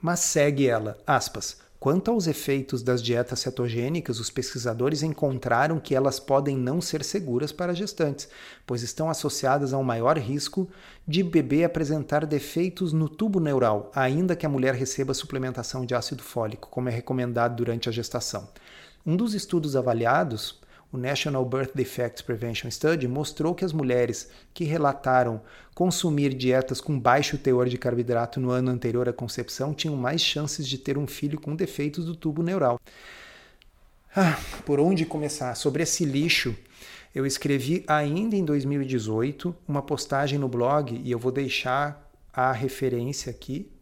Mas 0.00 0.20
segue 0.20 0.66
ela, 0.66 0.98
aspas. 1.06 1.60
Quanto 1.82 2.12
aos 2.12 2.28
efeitos 2.28 2.80
das 2.80 3.02
dietas 3.02 3.40
cetogênicas, 3.40 4.20
os 4.20 4.30
pesquisadores 4.30 5.02
encontraram 5.02 5.80
que 5.80 5.96
elas 5.96 6.20
podem 6.20 6.56
não 6.56 6.80
ser 6.80 7.02
seguras 7.02 7.50
para 7.50 7.74
gestantes, 7.74 8.28
pois 8.64 8.84
estão 8.84 9.10
associadas 9.10 9.72
a 9.72 9.78
um 9.78 9.82
maior 9.82 10.16
risco 10.16 10.70
de 11.08 11.24
bebê 11.24 11.64
apresentar 11.64 12.24
defeitos 12.24 12.92
no 12.92 13.08
tubo 13.08 13.40
neural, 13.40 13.90
ainda 13.96 14.36
que 14.36 14.46
a 14.46 14.48
mulher 14.48 14.76
receba 14.76 15.12
suplementação 15.12 15.84
de 15.84 15.92
ácido 15.92 16.22
fólico, 16.22 16.68
como 16.70 16.88
é 16.88 16.92
recomendado 16.92 17.56
durante 17.56 17.88
a 17.88 17.92
gestação. 17.92 18.48
Um 19.04 19.16
dos 19.16 19.34
estudos 19.34 19.74
avaliados 19.74 20.60
o 20.92 20.98
National 20.98 21.44
Birth 21.44 21.70
Defects 21.74 22.20
Prevention 22.20 22.70
Study 22.70 23.08
mostrou 23.08 23.54
que 23.54 23.64
as 23.64 23.72
mulheres 23.72 24.28
que 24.52 24.64
relataram 24.64 25.40
consumir 25.74 26.34
dietas 26.34 26.80
com 26.82 27.00
baixo 27.00 27.38
teor 27.38 27.66
de 27.66 27.78
carboidrato 27.78 28.38
no 28.38 28.50
ano 28.50 28.70
anterior 28.70 29.08
à 29.08 29.12
concepção 29.12 29.72
tinham 29.72 29.96
mais 29.96 30.20
chances 30.20 30.68
de 30.68 30.76
ter 30.76 30.98
um 30.98 31.06
filho 31.06 31.40
com 31.40 31.56
defeitos 31.56 32.04
do 32.04 32.14
tubo 32.14 32.42
neural. 32.42 32.78
Ah, 34.14 34.38
por 34.66 34.78
onde 34.78 35.06
começar? 35.06 35.54
Sobre 35.54 35.82
esse 35.82 36.04
lixo, 36.04 36.54
eu 37.14 37.24
escrevi 37.24 37.82
ainda 37.86 38.36
em 38.36 38.44
2018 38.44 39.56
uma 39.66 39.80
postagem 39.80 40.38
no 40.38 40.48
blog 40.48 41.00
e 41.02 41.10
eu 41.10 41.18
vou 41.18 41.32
deixar 41.32 42.10
a 42.30 42.52
referência 42.52 43.30
aqui, 43.30 43.72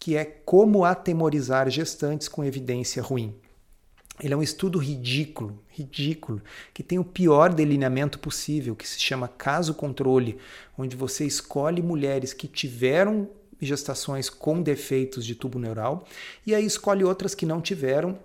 que 0.00 0.16
é 0.16 0.24
como 0.24 0.84
atemorizar 0.84 1.70
gestantes 1.70 2.26
com 2.26 2.44
evidência 2.44 3.00
ruim. 3.00 3.34
Ele 4.22 4.32
é 4.32 4.36
um 4.36 4.42
estudo 4.42 4.78
ridículo, 4.78 5.58
ridículo, 5.68 6.40
que 6.72 6.82
tem 6.82 6.98
o 6.98 7.04
pior 7.04 7.52
delineamento 7.52 8.18
possível, 8.18 8.76
que 8.76 8.86
se 8.86 9.00
chama 9.00 9.26
caso 9.26 9.74
controle, 9.74 10.38
onde 10.78 10.94
você 10.94 11.24
escolhe 11.24 11.82
mulheres 11.82 12.32
que 12.32 12.46
tiveram 12.46 13.28
gestações 13.60 14.28
com 14.28 14.62
defeitos 14.62 15.24
de 15.24 15.34
tubo 15.34 15.58
neural 15.58 16.06
e 16.46 16.54
aí 16.54 16.64
escolhe 16.64 17.04
outras 17.04 17.34
que 17.34 17.46
não 17.46 17.60
tiveram 17.60 18.18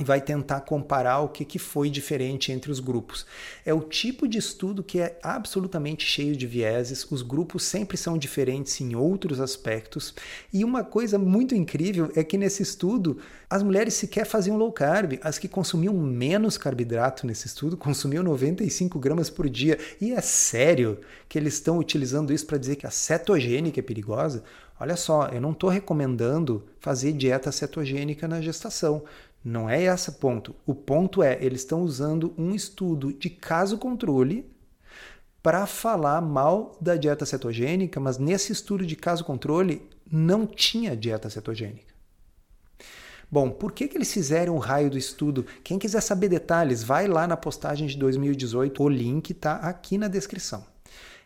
e 0.00 0.04
vai 0.04 0.20
tentar 0.20 0.62
comparar 0.62 1.20
o 1.20 1.28
que, 1.28 1.44
que 1.44 1.58
foi 1.58 1.88
diferente 1.88 2.50
entre 2.50 2.70
os 2.70 2.80
grupos. 2.80 3.24
É 3.64 3.72
o 3.72 3.80
tipo 3.80 4.26
de 4.26 4.38
estudo 4.38 4.82
que 4.82 4.98
é 4.98 5.18
absolutamente 5.22 6.04
cheio 6.04 6.36
de 6.36 6.46
vieses, 6.46 7.06
os 7.10 7.22
grupos 7.22 7.62
sempre 7.62 7.96
são 7.96 8.18
diferentes 8.18 8.80
em 8.80 8.96
outros 8.96 9.40
aspectos, 9.40 10.14
e 10.52 10.64
uma 10.64 10.82
coisa 10.82 11.18
muito 11.18 11.54
incrível 11.54 12.10
é 12.16 12.24
que 12.24 12.36
nesse 12.36 12.62
estudo 12.62 13.18
as 13.48 13.62
mulheres 13.62 13.94
sequer 13.94 14.26
faziam 14.26 14.56
low 14.56 14.72
carb, 14.72 15.18
as 15.22 15.38
que 15.38 15.46
consumiam 15.46 15.94
menos 15.94 16.58
carboidrato 16.58 17.26
nesse 17.26 17.46
estudo 17.46 17.76
consumiam 17.76 18.24
95 18.24 18.98
gramas 18.98 19.30
por 19.30 19.48
dia, 19.48 19.78
e 20.00 20.12
é 20.12 20.20
sério 20.20 20.98
que 21.28 21.38
eles 21.38 21.54
estão 21.54 21.78
utilizando 21.78 22.32
isso 22.32 22.46
para 22.46 22.58
dizer 22.58 22.76
que 22.76 22.86
a 22.86 22.90
cetogênica 22.90 23.78
é 23.78 23.82
perigosa? 23.82 24.42
Olha 24.78 24.96
só, 24.96 25.28
eu 25.28 25.40
não 25.40 25.52
estou 25.52 25.70
recomendando 25.70 26.64
fazer 26.80 27.12
dieta 27.12 27.52
cetogênica 27.52 28.26
na 28.26 28.40
gestação. 28.40 29.04
Não 29.44 29.68
é 29.68 29.82
esse 29.82 30.08
o 30.08 30.12
ponto. 30.14 30.54
O 30.64 30.74
ponto 30.74 31.22
é, 31.22 31.36
eles 31.38 31.60
estão 31.60 31.82
usando 31.82 32.32
um 32.38 32.54
estudo 32.54 33.12
de 33.12 33.28
caso 33.28 33.76
controle 33.76 34.50
para 35.42 35.66
falar 35.66 36.22
mal 36.22 36.74
da 36.80 36.96
dieta 36.96 37.26
cetogênica, 37.26 38.00
mas 38.00 38.16
nesse 38.16 38.50
estudo 38.50 38.86
de 38.86 38.96
caso 38.96 39.22
controle 39.22 39.86
não 40.10 40.46
tinha 40.46 40.96
dieta 40.96 41.28
cetogênica. 41.28 41.92
Bom, 43.30 43.50
por 43.50 43.72
que, 43.72 43.86
que 43.86 43.98
eles 43.98 44.12
fizeram 44.12 44.54
o 44.54 44.58
raio 44.58 44.88
do 44.88 44.96
estudo? 44.96 45.44
Quem 45.62 45.78
quiser 45.78 46.00
saber 46.00 46.28
detalhes, 46.28 46.82
vai 46.82 47.06
lá 47.06 47.26
na 47.26 47.36
postagem 47.36 47.86
de 47.86 47.98
2018, 47.98 48.82
o 48.82 48.88
link 48.88 49.30
está 49.30 49.56
aqui 49.56 49.98
na 49.98 50.08
descrição. 50.08 50.64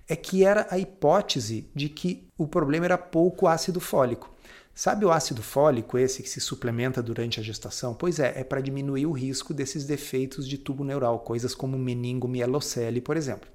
É 0.09 0.17
que 0.17 0.43
era 0.43 0.67
a 0.71 0.79
hipótese 0.79 1.71
de 1.73 1.89
que 1.89 2.27
o 2.37 2.49
problema 2.49 2.87
era 2.87 2.99
pouco 2.99 3.47
ácido 3.47 3.79
fólico. 3.79 4.35
Sabe 4.79 5.05
o 5.05 5.11
ácido 5.11 5.43
fólico, 5.43 5.99
esse 5.99 6.23
que 6.23 6.31
se 6.31 6.41
suplementa 6.41 7.03
durante 7.03 7.41
a 7.41 7.43
gestação? 7.43 7.95
Pois 7.95 8.21
é, 8.21 8.39
é 8.39 8.45
para 8.45 8.61
diminuir 8.61 9.07
o 9.07 9.11
risco 9.11 9.53
desses 9.53 9.85
defeitos 9.85 10.47
de 10.47 10.57
tubo 10.57 10.85
neural, 10.85 11.19
coisas 11.19 11.53
como 11.53 11.77
meningomielocele, 11.77 13.01
por 13.01 13.17
exemplo. 13.17 13.51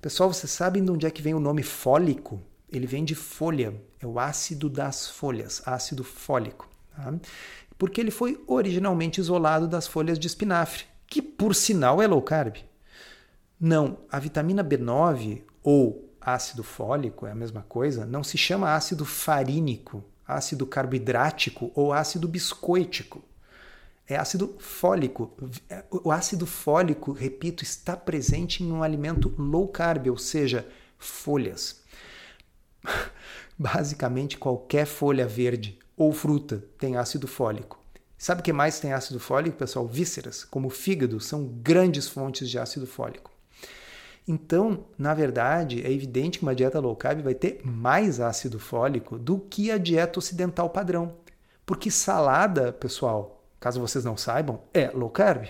Pessoal, 0.00 0.32
vocês 0.32 0.52
sabem 0.52 0.84
de 0.84 0.92
onde 0.92 1.06
é 1.06 1.10
que 1.10 1.20
vem 1.20 1.34
o 1.34 1.40
nome 1.40 1.64
fólico? 1.64 2.40
Ele 2.70 2.86
vem 2.86 3.04
de 3.04 3.16
folha, 3.16 3.74
é 3.98 4.06
o 4.06 4.20
ácido 4.20 4.70
das 4.70 5.08
folhas, 5.08 5.60
ácido 5.66 6.04
fólico. 6.04 6.68
Tá? 6.94 7.12
Porque 7.76 8.00
ele 8.00 8.12
foi 8.12 8.40
originalmente 8.46 9.20
isolado 9.20 9.66
das 9.66 9.88
folhas 9.88 10.20
de 10.20 10.28
espinafre, 10.28 10.84
que 11.08 11.20
por 11.20 11.52
sinal 11.52 12.00
é 12.00 12.06
low 12.06 12.22
carb. 12.22 12.58
Não, 13.58 13.98
a 14.08 14.20
vitamina 14.20 14.62
B9 14.62 15.42
ou 15.64 16.14
ácido 16.20 16.62
fólico 16.62 17.26
é 17.26 17.32
a 17.32 17.34
mesma 17.34 17.64
coisa, 17.68 18.06
não 18.06 18.22
se 18.22 18.38
chama 18.38 18.76
ácido 18.76 19.04
farínico, 19.04 20.04
ácido 20.28 20.66
carboidrático 20.66 21.72
ou 21.74 21.92
ácido 21.92 22.28
biscoítico. 22.28 23.24
É 24.06 24.16
ácido 24.16 24.56
fólico. 24.58 25.32
O 25.90 26.12
ácido 26.12 26.46
fólico, 26.46 27.12
repito, 27.12 27.64
está 27.64 27.96
presente 27.96 28.62
em 28.62 28.70
um 28.70 28.82
alimento 28.82 29.34
low 29.38 29.66
carb, 29.68 30.08
ou 30.08 30.18
seja, 30.18 30.68
folhas. 30.98 31.82
Basicamente, 33.58 34.38
qualquer 34.38 34.86
folha 34.86 35.26
verde 35.26 35.78
ou 35.96 36.12
fruta 36.12 36.64
tem 36.78 36.96
ácido 36.96 37.26
fólico. 37.26 37.78
Sabe 38.16 38.40
o 38.40 38.44
que 38.44 38.52
mais 38.52 38.80
tem 38.80 38.92
ácido 38.92 39.18
fólico, 39.18 39.56
pessoal? 39.56 39.86
Vísceras, 39.86 40.44
como 40.44 40.68
o 40.68 40.70
fígado, 40.70 41.20
são 41.20 41.46
grandes 41.46 42.08
fontes 42.08 42.50
de 42.50 42.58
ácido 42.58 42.86
fólico. 42.86 43.30
Então, 44.28 44.84
na 44.98 45.14
verdade, 45.14 45.82
é 45.82 45.90
evidente 45.90 46.38
que 46.38 46.44
uma 46.44 46.54
dieta 46.54 46.78
low 46.78 46.94
carb 46.94 47.22
vai 47.22 47.34
ter 47.34 47.62
mais 47.64 48.20
ácido 48.20 48.58
fólico 48.58 49.18
do 49.18 49.38
que 49.38 49.70
a 49.70 49.78
dieta 49.78 50.18
ocidental 50.18 50.68
padrão. 50.68 51.14
Porque 51.64 51.90
salada, 51.90 52.70
pessoal, 52.70 53.42
caso 53.58 53.80
vocês 53.80 54.04
não 54.04 54.18
saibam, 54.18 54.60
é 54.74 54.90
low 54.90 55.08
carb. 55.08 55.46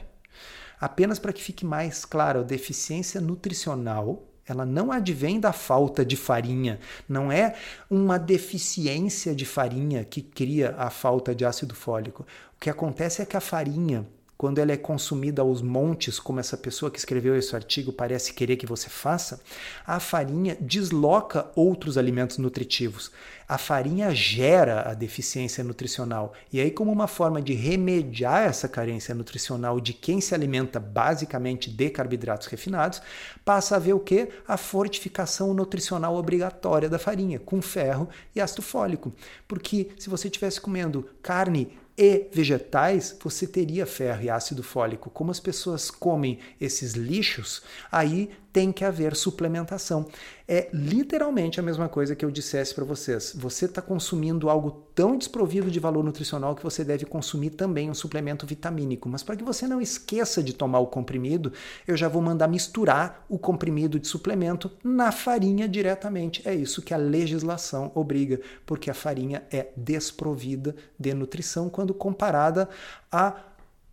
Apenas 0.81 1.19
para 1.19 1.33
que 1.33 1.43
fique 1.43 1.67
mais 1.67 2.05
claro, 2.05 2.41
a 2.41 2.45
deficiência 2.45 3.21
nutricional 3.21 4.23
ela 4.47 4.65
não 4.65 4.91
advém 4.91 5.39
da 5.39 5.53
falta 5.53 6.05
de 6.05 6.17
farinha, 6.17 6.81
não 7.07 7.31
é 7.31 7.55
uma 7.91 8.19
deficiência 8.19 9.35
de 9.35 9.45
farinha 9.45 10.05
que 10.05 10.23
cria 10.23 10.75
a 10.79 10.89
falta 10.89 11.35
de 11.35 11.45
ácido 11.45 11.75
fólico. 11.75 12.25
O 12.57 12.61
que 12.61 12.71
acontece 12.71 13.21
é 13.21 13.27
que 13.27 13.37
a 13.37 13.41
farinha 13.41 14.07
quando 14.39 14.61
ela 14.61 14.71
é 14.71 14.77
consumida 14.77 15.43
aos 15.43 15.61
montes, 15.61 16.21
como 16.21 16.39
essa 16.39 16.57
pessoa 16.57 16.93
que 16.93 16.99
escreveu 16.99 17.37
esse 17.37 17.57
artigo 17.57 17.93
parece 17.93 18.33
querer 18.33 18.57
que 18.57 18.67
você 18.67 18.89
faça, 18.89 19.41
a 19.85 19.99
farinha 19.99 20.57
desloca 20.61 21.51
outros 21.57 21.99
alimentos 21.99 22.39
nutritivos. 22.39 23.11
A 23.49 23.59
farinha 23.59 24.15
gera 24.15 24.89
a 24.89 24.95
deficiência 24.95 25.65
nutricional. 25.65 26.35
E 26.53 26.61
aí, 26.61 26.71
como 26.71 26.93
uma 26.93 27.09
forma 27.09 27.43
de 27.43 27.53
remediar 27.53 28.45
essa 28.45 28.69
carência 28.69 29.13
nutricional 29.13 29.81
de 29.81 29.93
quem 29.93 30.21
se 30.21 30.35
alimenta 30.35 30.79
basicamente 30.79 31.69
de 31.69 31.91
carboidratos 31.91 32.47
refinados, 32.47 33.03
passa 33.45 33.75
a 33.75 33.79
ver 33.81 33.95
o 33.95 34.01
que? 34.01 34.29
A 34.47 34.57
fortificação 34.57 35.53
nutricional 35.53 36.15
obrigatória 36.15 36.89
da 36.89 36.99
farinha, 36.99 37.41
com 37.41 37.61
ferro 37.61 38.09
e 38.37 38.41
ácido 38.41 38.63
fólico. 38.63 39.13
Porque 39.49 39.91
se 39.99 40.09
você 40.09 40.29
estivesse 40.29 40.61
comendo 40.61 41.09
carne 41.21 41.77
e 41.99 42.29
vegetais, 42.33 43.17
você 43.21 43.47
teria 43.47 43.85
ferro 43.85 44.23
e 44.23 44.31
ácido 44.31 44.63
fólico. 44.63 45.11
Como 45.11 45.33
as 45.33 45.41
pessoas 45.41 45.91
comem 45.91 46.39
esses 46.61 46.93
lixos, 46.93 47.63
aí 47.91 48.31
tem 48.53 48.73
que 48.73 48.85
haver 48.85 49.15
suplementação. 49.15 50.07
É 50.47 50.69
literalmente 50.73 51.61
a 51.61 51.63
mesma 51.63 51.89
coisa 51.89 52.17
que 52.17 52.25
eu 52.25 52.31
dissesse 52.31 52.75
para 52.75 52.85
vocês. 52.85 53.35
Você 53.37 53.67
está 53.67 53.83
consumindo 53.83 54.49
algo 54.49 54.71
tão 54.95 55.17
desprovido 55.19 55.71
de 55.71 55.79
valor 55.79 56.03
nutricional 56.03 56.55
que 56.55 56.63
você 56.63 56.83
deve 56.83 57.05
consumir 57.05 57.51
também 57.51 57.91
um 57.91 57.95
suplemento 57.95 58.47
vitamínico. 58.47 59.09
Mas 59.09 59.23
para 59.23 59.37
que 59.37 59.45
você 59.45 59.67
não 59.67 59.81
esqueça 59.81 60.43
de 60.43 60.55
tomar 60.55 60.79
o 60.79 60.87
comprimido, 60.87 61.53
eu 61.87 61.97
já 61.97 62.09
vou 62.09 62.23
mandar 62.23 62.49
misturar 62.49 63.25
o 63.29 63.39
comprimido 63.39 64.01
de 64.01 64.09
suplemento 64.09 64.71
na 64.83 65.13
farinha 65.13 65.69
diretamente. 65.69 66.41
É 66.49 66.55
isso 66.55 66.81
que 66.81 66.95
a 66.95 66.99
legislação 66.99 67.93
obriga, 67.95 68.41
porque 68.65 68.91
a 68.91 68.95
farinha 68.95 69.43
é 69.53 69.69
desprovida 69.77 70.75
de 70.99 71.13
nutrição 71.13 71.69
quando 71.69 71.93
comparada 71.93 72.69
a 73.13 73.48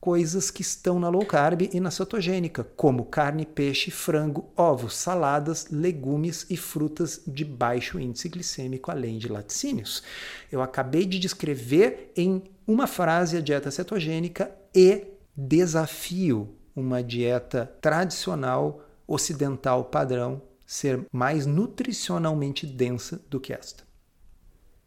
coisas 0.06 0.52
que 0.52 0.62
estão 0.62 1.00
na 1.00 1.10
low 1.10 1.26
carb 1.26 1.63
e 1.74 1.80
na 1.80 1.89
cetogênica, 1.89 2.63
como 2.76 3.06
carne, 3.06 3.44
peixe, 3.44 3.89
frango, 3.89 4.52
ovos, 4.56 4.96
saladas, 4.96 5.65
legumes 5.72 6.46
e 6.48 6.56
frutas 6.56 7.24
de 7.26 7.44
baixo 7.44 8.00
índice 8.00 8.30
glicêmico, 8.30 8.91
além 8.91 9.18
de 9.18 9.28
laticínios. 9.28 10.04
Eu 10.52 10.62
acabei 10.62 11.08
de 11.08 11.18
descrever 11.18 12.12
em 12.15 12.44
uma 12.68 12.86
frase 12.86 13.36
a 13.36 13.41
dieta 13.41 13.72
cetogênica 13.72 14.56
e 14.76 15.08
desafio 15.36 16.56
uma 16.76 17.02
dieta 17.02 17.76
tradicional 17.82 18.86
ocidental 19.08 19.86
padrão 19.86 20.39
ser 20.68 21.04
mais 21.12 21.48
nutricionalmente 21.48 22.68
densa 22.68 23.20
do 23.28 23.39
que 23.39 23.54
esta. 23.54 23.84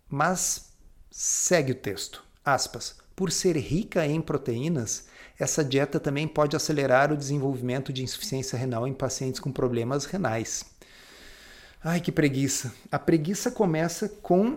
Mas 0.09 0.77
segue 1.11 1.73
o 1.73 1.75
texto. 1.75 2.23
Aspas. 2.45 3.08
Por 3.19 3.33
ser 3.33 3.57
rica 3.57 4.07
em 4.07 4.21
proteínas, 4.21 5.09
essa 5.37 5.65
dieta 5.65 5.99
também 5.99 6.29
pode 6.29 6.55
acelerar 6.55 7.13
o 7.13 7.17
desenvolvimento 7.17 7.93
de 7.93 8.05
insuficiência 8.05 8.57
renal 8.57 8.87
em 8.87 8.95
pacientes 8.95 9.41
com 9.41 9.51
problemas 9.51 10.05
renais. 10.05 10.65
Ai, 11.83 12.01
que 12.01 12.13
preguiça! 12.13 12.73
A 12.93 12.97
preguiça 12.97 13.51
começa 13.51 14.09
com 14.09 14.57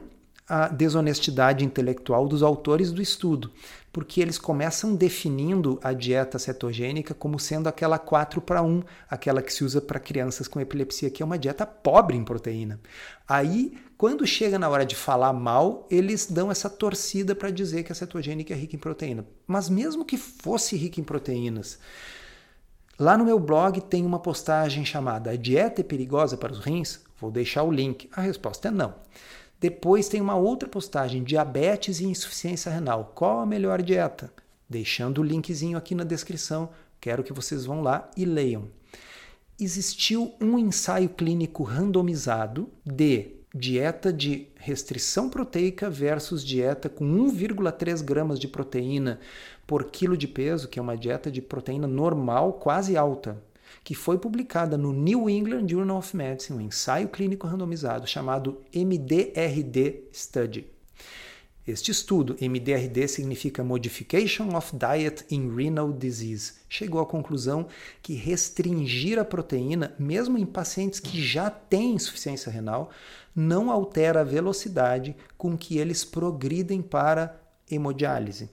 a 0.52 0.68
desonestidade 0.68 1.64
intelectual 1.64 2.28
dos 2.28 2.44
autores 2.44 2.92
do 2.92 3.02
estudo, 3.02 3.50
porque 3.90 4.20
eles 4.20 4.38
começam 4.38 4.94
definindo 4.94 5.80
a 5.82 5.94
dieta 5.94 6.38
cetogênica 6.38 7.14
como 7.14 7.40
sendo 7.40 7.70
aquela 7.70 7.98
4 7.98 8.42
para 8.42 8.62
1, 8.62 8.84
aquela 9.10 9.42
que 9.42 9.54
se 9.54 9.64
usa 9.64 9.80
para 9.80 9.98
crianças 9.98 10.50
com 10.50 10.60
epilepsia, 10.60 11.10
que 11.10 11.24
é 11.24 11.26
uma 11.26 11.40
dieta 11.40 11.66
pobre 11.66 12.18
em 12.18 12.26
proteína. 12.26 12.82
Aí, 13.26 13.78
quando 13.98 14.28
chega 14.28 14.60
na 14.60 14.68
hora 14.68 14.86
de 14.86 14.94
falar 14.94 15.32
mal, 15.32 15.88
eles 15.90 16.30
dão 16.30 16.52
essa 16.52 16.70
torcida 16.70 17.34
para 17.34 17.50
dizer 17.50 17.84
que 17.84 17.94
a 17.94 17.96
cetogênica 17.96 18.54
é 18.54 18.58
rica 18.58 18.76
em 18.76 18.80
proteína. 18.80 19.26
Mas 19.48 19.70
mesmo 19.70 20.04
que 20.04 20.18
fosse 20.18 20.76
rica 20.76 21.00
em 21.00 21.04
proteínas, 21.06 21.80
lá 23.00 23.18
no 23.18 23.24
meu 23.24 23.40
blog 23.40 23.80
tem 23.80 24.06
uma 24.06 24.20
postagem 24.20 24.84
chamada 24.84 25.32
A 25.32 25.38
dieta 25.38 25.80
é 25.80 25.84
perigosa 25.86 26.36
para 26.36 26.52
os 26.52 26.60
rins? 26.60 27.00
Vou 27.22 27.32
deixar 27.32 27.64
o 27.64 27.72
link. 27.72 28.10
A 28.12 28.20
resposta 28.20 28.68
é 28.68 28.72
não. 28.72 28.96
Depois 29.62 30.10
tem 30.10 30.20
uma 30.20 30.36
outra 30.36 30.68
postagem, 30.68 31.24
diabetes 31.24 32.00
e 32.00 32.06
insuficiência 32.06 32.72
renal. 32.72 33.12
Qual 33.14 33.42
a 33.42 33.46
melhor 33.46 33.80
dieta? 33.84 34.34
Deixando 34.68 35.20
o 35.20 35.24
linkzinho 35.24 35.78
aqui 35.78 35.94
na 35.94 36.04
descrição. 36.04 36.70
Quero 37.00 37.24
que 37.24 37.32
vocês 37.32 37.64
vão 37.64 37.84
lá 37.84 38.10
e 38.18 38.26
leiam. 38.26 38.70
Existiu 39.60 40.34
um 40.42 40.58
ensaio 40.58 41.10
clínico 41.10 41.62
randomizado 41.62 42.70
de 42.84 43.36
dieta 43.54 44.12
de 44.12 44.48
restrição 44.56 45.30
proteica 45.30 45.92
versus 45.92 46.44
dieta 46.44 46.90
com 46.90 47.06
1,3 47.06 48.02
gramas 48.04 48.40
de 48.40 48.48
proteína 48.48 49.20
por 49.68 49.92
quilo 49.92 50.18
de 50.18 50.28
peso, 50.28 50.68
que 50.68 50.80
é 50.80 50.82
uma 50.82 50.98
dieta 50.98 51.30
de 51.30 51.40
proteína 51.40 51.86
normal, 51.88 52.54
quase 52.54 52.98
alta 52.98 53.40
que 53.84 53.96
foi 53.96 54.18
publicada 54.18 54.78
no 54.78 54.94
New 54.94 55.30
England 55.30 55.68
Journal 55.70 55.98
of 55.98 56.16
Medicine, 56.16 56.58
um 56.58 56.62
ensaio 56.62 57.10
clínico 57.10 57.48
randomizado 57.48 58.08
chamado 58.08 58.62
MDRD 58.74 60.04
Study. 60.14 60.68
Este 61.66 61.92
estudo, 61.92 62.36
MDRD 62.42 63.08
significa 63.08 63.64
Modification 63.64 64.56
of 64.58 64.76
Diet 64.76 65.24
in 65.30 65.56
Renal 65.56 65.94
Disease, 65.94 66.54
chegou 66.68 67.00
à 67.00 67.06
conclusão 67.06 67.68
que 68.02 68.16
restringir 68.16 69.20
a 69.20 69.24
proteína, 69.24 69.94
mesmo 70.00 70.40
em 70.40 70.46
pacientes 70.46 71.00
que 71.00 71.22
já 71.22 71.52
têm 71.52 71.94
insuficiência 71.94 72.52
renal, 72.52 72.90
não 73.36 73.70
altera 73.70 74.22
a 74.22 74.24
velocidade 74.24 75.16
com 75.38 75.56
que 75.56 75.78
eles 75.78 76.04
progridem 76.04 76.82
para 76.82 77.41
hemodiálise. 77.72 78.50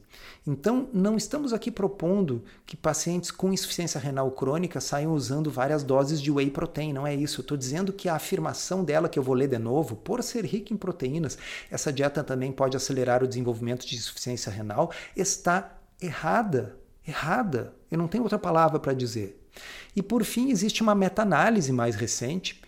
Então, 0.47 0.89
não 0.93 1.17
estamos 1.17 1.53
aqui 1.53 1.71
propondo 1.71 2.43
que 2.65 2.77
pacientes 2.77 3.31
com 3.31 3.53
insuficiência 3.53 4.01
renal 4.01 4.31
crônica 4.31 4.81
saiam 4.81 5.13
usando 5.13 5.51
várias 5.51 5.83
doses 5.83 6.21
de 6.21 6.31
whey 6.31 6.51
protein, 6.51 6.93
não 6.93 7.07
é 7.07 7.15
isso. 7.15 7.41
Eu 7.41 7.43
estou 7.43 7.57
dizendo 7.57 7.93
que 7.93 8.09
a 8.09 8.15
afirmação 8.15 8.85
dela, 8.85 9.09
que 9.09 9.19
eu 9.19 9.23
vou 9.23 9.35
ler 9.35 9.49
de 9.49 9.59
novo, 9.59 9.97
por 9.97 10.23
ser 10.23 10.45
rica 10.45 10.73
em 10.73 10.77
proteínas, 10.77 11.37
essa 11.71 11.93
dieta 11.93 12.25
também 12.25 12.51
pode 12.51 12.77
acelerar 12.77 13.23
o 13.23 13.29
desenvolvimento 13.29 13.87
de 13.87 13.97
insuficiência 13.97 14.51
renal, 14.51 14.91
está 15.17 15.79
errada. 16.01 16.77
Errada. 17.07 17.75
Eu 17.91 17.99
não 17.99 18.09
tenho 18.09 18.23
outra 18.23 18.39
palavra 18.39 18.79
para 18.79 18.93
dizer. 18.93 19.39
E 19.95 20.03
por 20.03 20.25
fim, 20.25 20.51
existe 20.51 20.83
uma 20.83 20.95
meta-análise 20.95 21.73
mais 21.73 21.95
recente 21.95 22.61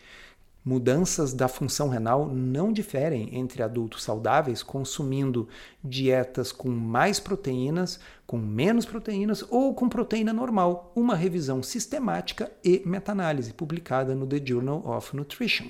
Mudanças 0.63 1.33
da 1.33 1.49
função 1.49 1.89
renal 1.89 2.29
não 2.29 2.71
diferem 2.71 3.35
entre 3.35 3.63
adultos 3.63 4.03
saudáveis 4.03 4.63
consumindo 4.63 5.49
dietas 5.83 6.53
com 6.53 6.69
mais 6.69 7.19
proteínas, 7.19 7.99
com 8.27 8.37
menos 8.37 8.85
proteínas 8.85 9.43
ou 9.49 9.75
com 9.75 9.89
proteína 9.89 10.33
normal. 10.33 10.93
Uma 10.95 11.15
revisão 11.15 11.63
sistemática 11.63 12.53
e 12.63 12.83
meta-análise 12.85 13.55
publicada 13.55 14.15
no 14.15 14.27
The 14.27 14.43
Journal 14.45 14.87
of 14.87 15.17
Nutrition. 15.17 15.69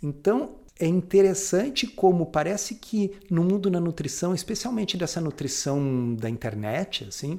Então, 0.00 0.50
é 0.78 0.86
interessante 0.86 1.86
como 1.86 2.26
parece 2.26 2.76
que 2.76 3.12
no 3.30 3.44
mundo 3.44 3.68
da 3.68 3.80
nutrição, 3.80 4.34
especialmente 4.34 4.96
dessa 4.96 5.20
nutrição 5.20 6.14
da 6.14 6.28
internet, 6.28 7.06
assim, 7.08 7.38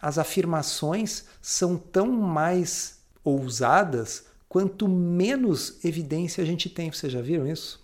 as 0.00 0.16
afirmações 0.16 1.24
são 1.42 1.76
tão 1.76 2.06
mais 2.06 3.00
ousadas 3.22 4.29
quanto 4.50 4.88
menos 4.88 5.78
evidência 5.84 6.42
a 6.42 6.44
gente 6.44 6.68
tem. 6.68 6.90
Vocês 6.90 7.12
já 7.12 7.22
viram 7.22 7.46
isso? 7.46 7.80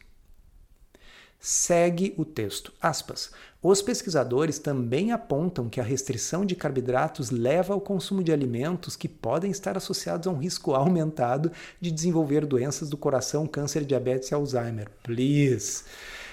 Segue 1.38 2.12
o 2.16 2.24
texto. 2.24 2.72
Aspas. 2.83 3.31
Os 3.62 3.81
pesquisadores 3.81 4.59
também 4.59 5.12
apontam 5.12 5.68
que 5.68 5.81
a 5.81 5.85
restrição 5.85 6.44
de 6.44 6.57
carboidratos 6.57 7.31
leva 7.31 7.72
ao 7.72 7.81
consumo 7.81 8.20
de 8.20 8.33
alimentos 8.33 8.96
que 8.96 9.09
podem 9.09 9.48
estar 9.48 9.76
associados 9.76 10.26
a 10.26 10.31
um 10.31 10.38
risco 10.38 10.74
aumentado 10.74 11.52
de 11.81 11.92
desenvolver 11.92 12.44
doenças 12.44 12.90
do 12.90 12.96
coração, 12.96 13.46
câncer, 13.46 13.85
diabetes 13.85 14.31
e 14.31 14.35
Alzheimer. 14.35 14.90
Please. 15.05 15.85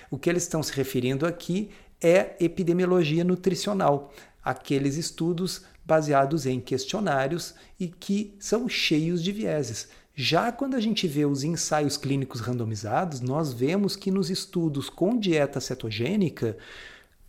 O 0.10 0.18
que 0.18 0.32
eles 0.32 0.44
estão 0.44 0.64
se 0.64 0.74
referindo 0.74 1.28
aqui 1.28 1.70
é 2.02 2.36
epidemiologia 2.40 3.24
nutricional, 3.24 4.12
aqueles 4.44 4.96
estudos 4.98 5.62
baseados 5.86 6.48
em 6.48 6.60
questionários 6.60 7.54
e 7.80 7.88
que 7.88 8.36
são 8.40 8.68
cheios 8.68 9.24
de 9.24 9.32
vieses. 9.32 9.90
Já 10.16 10.52
quando 10.52 10.76
a 10.76 10.80
gente 10.80 11.08
vê 11.08 11.26
os 11.26 11.44
ensaios 11.44 11.98
clínicos 11.98 12.40
randomizados, 12.40 13.20
nós 13.20 13.52
vemos 13.52 13.96
que 13.96 14.12
nos 14.12 14.30
estudos 14.30 14.88
com 14.88 15.18
dieta 15.18 15.60
cetogênica, 15.60 16.56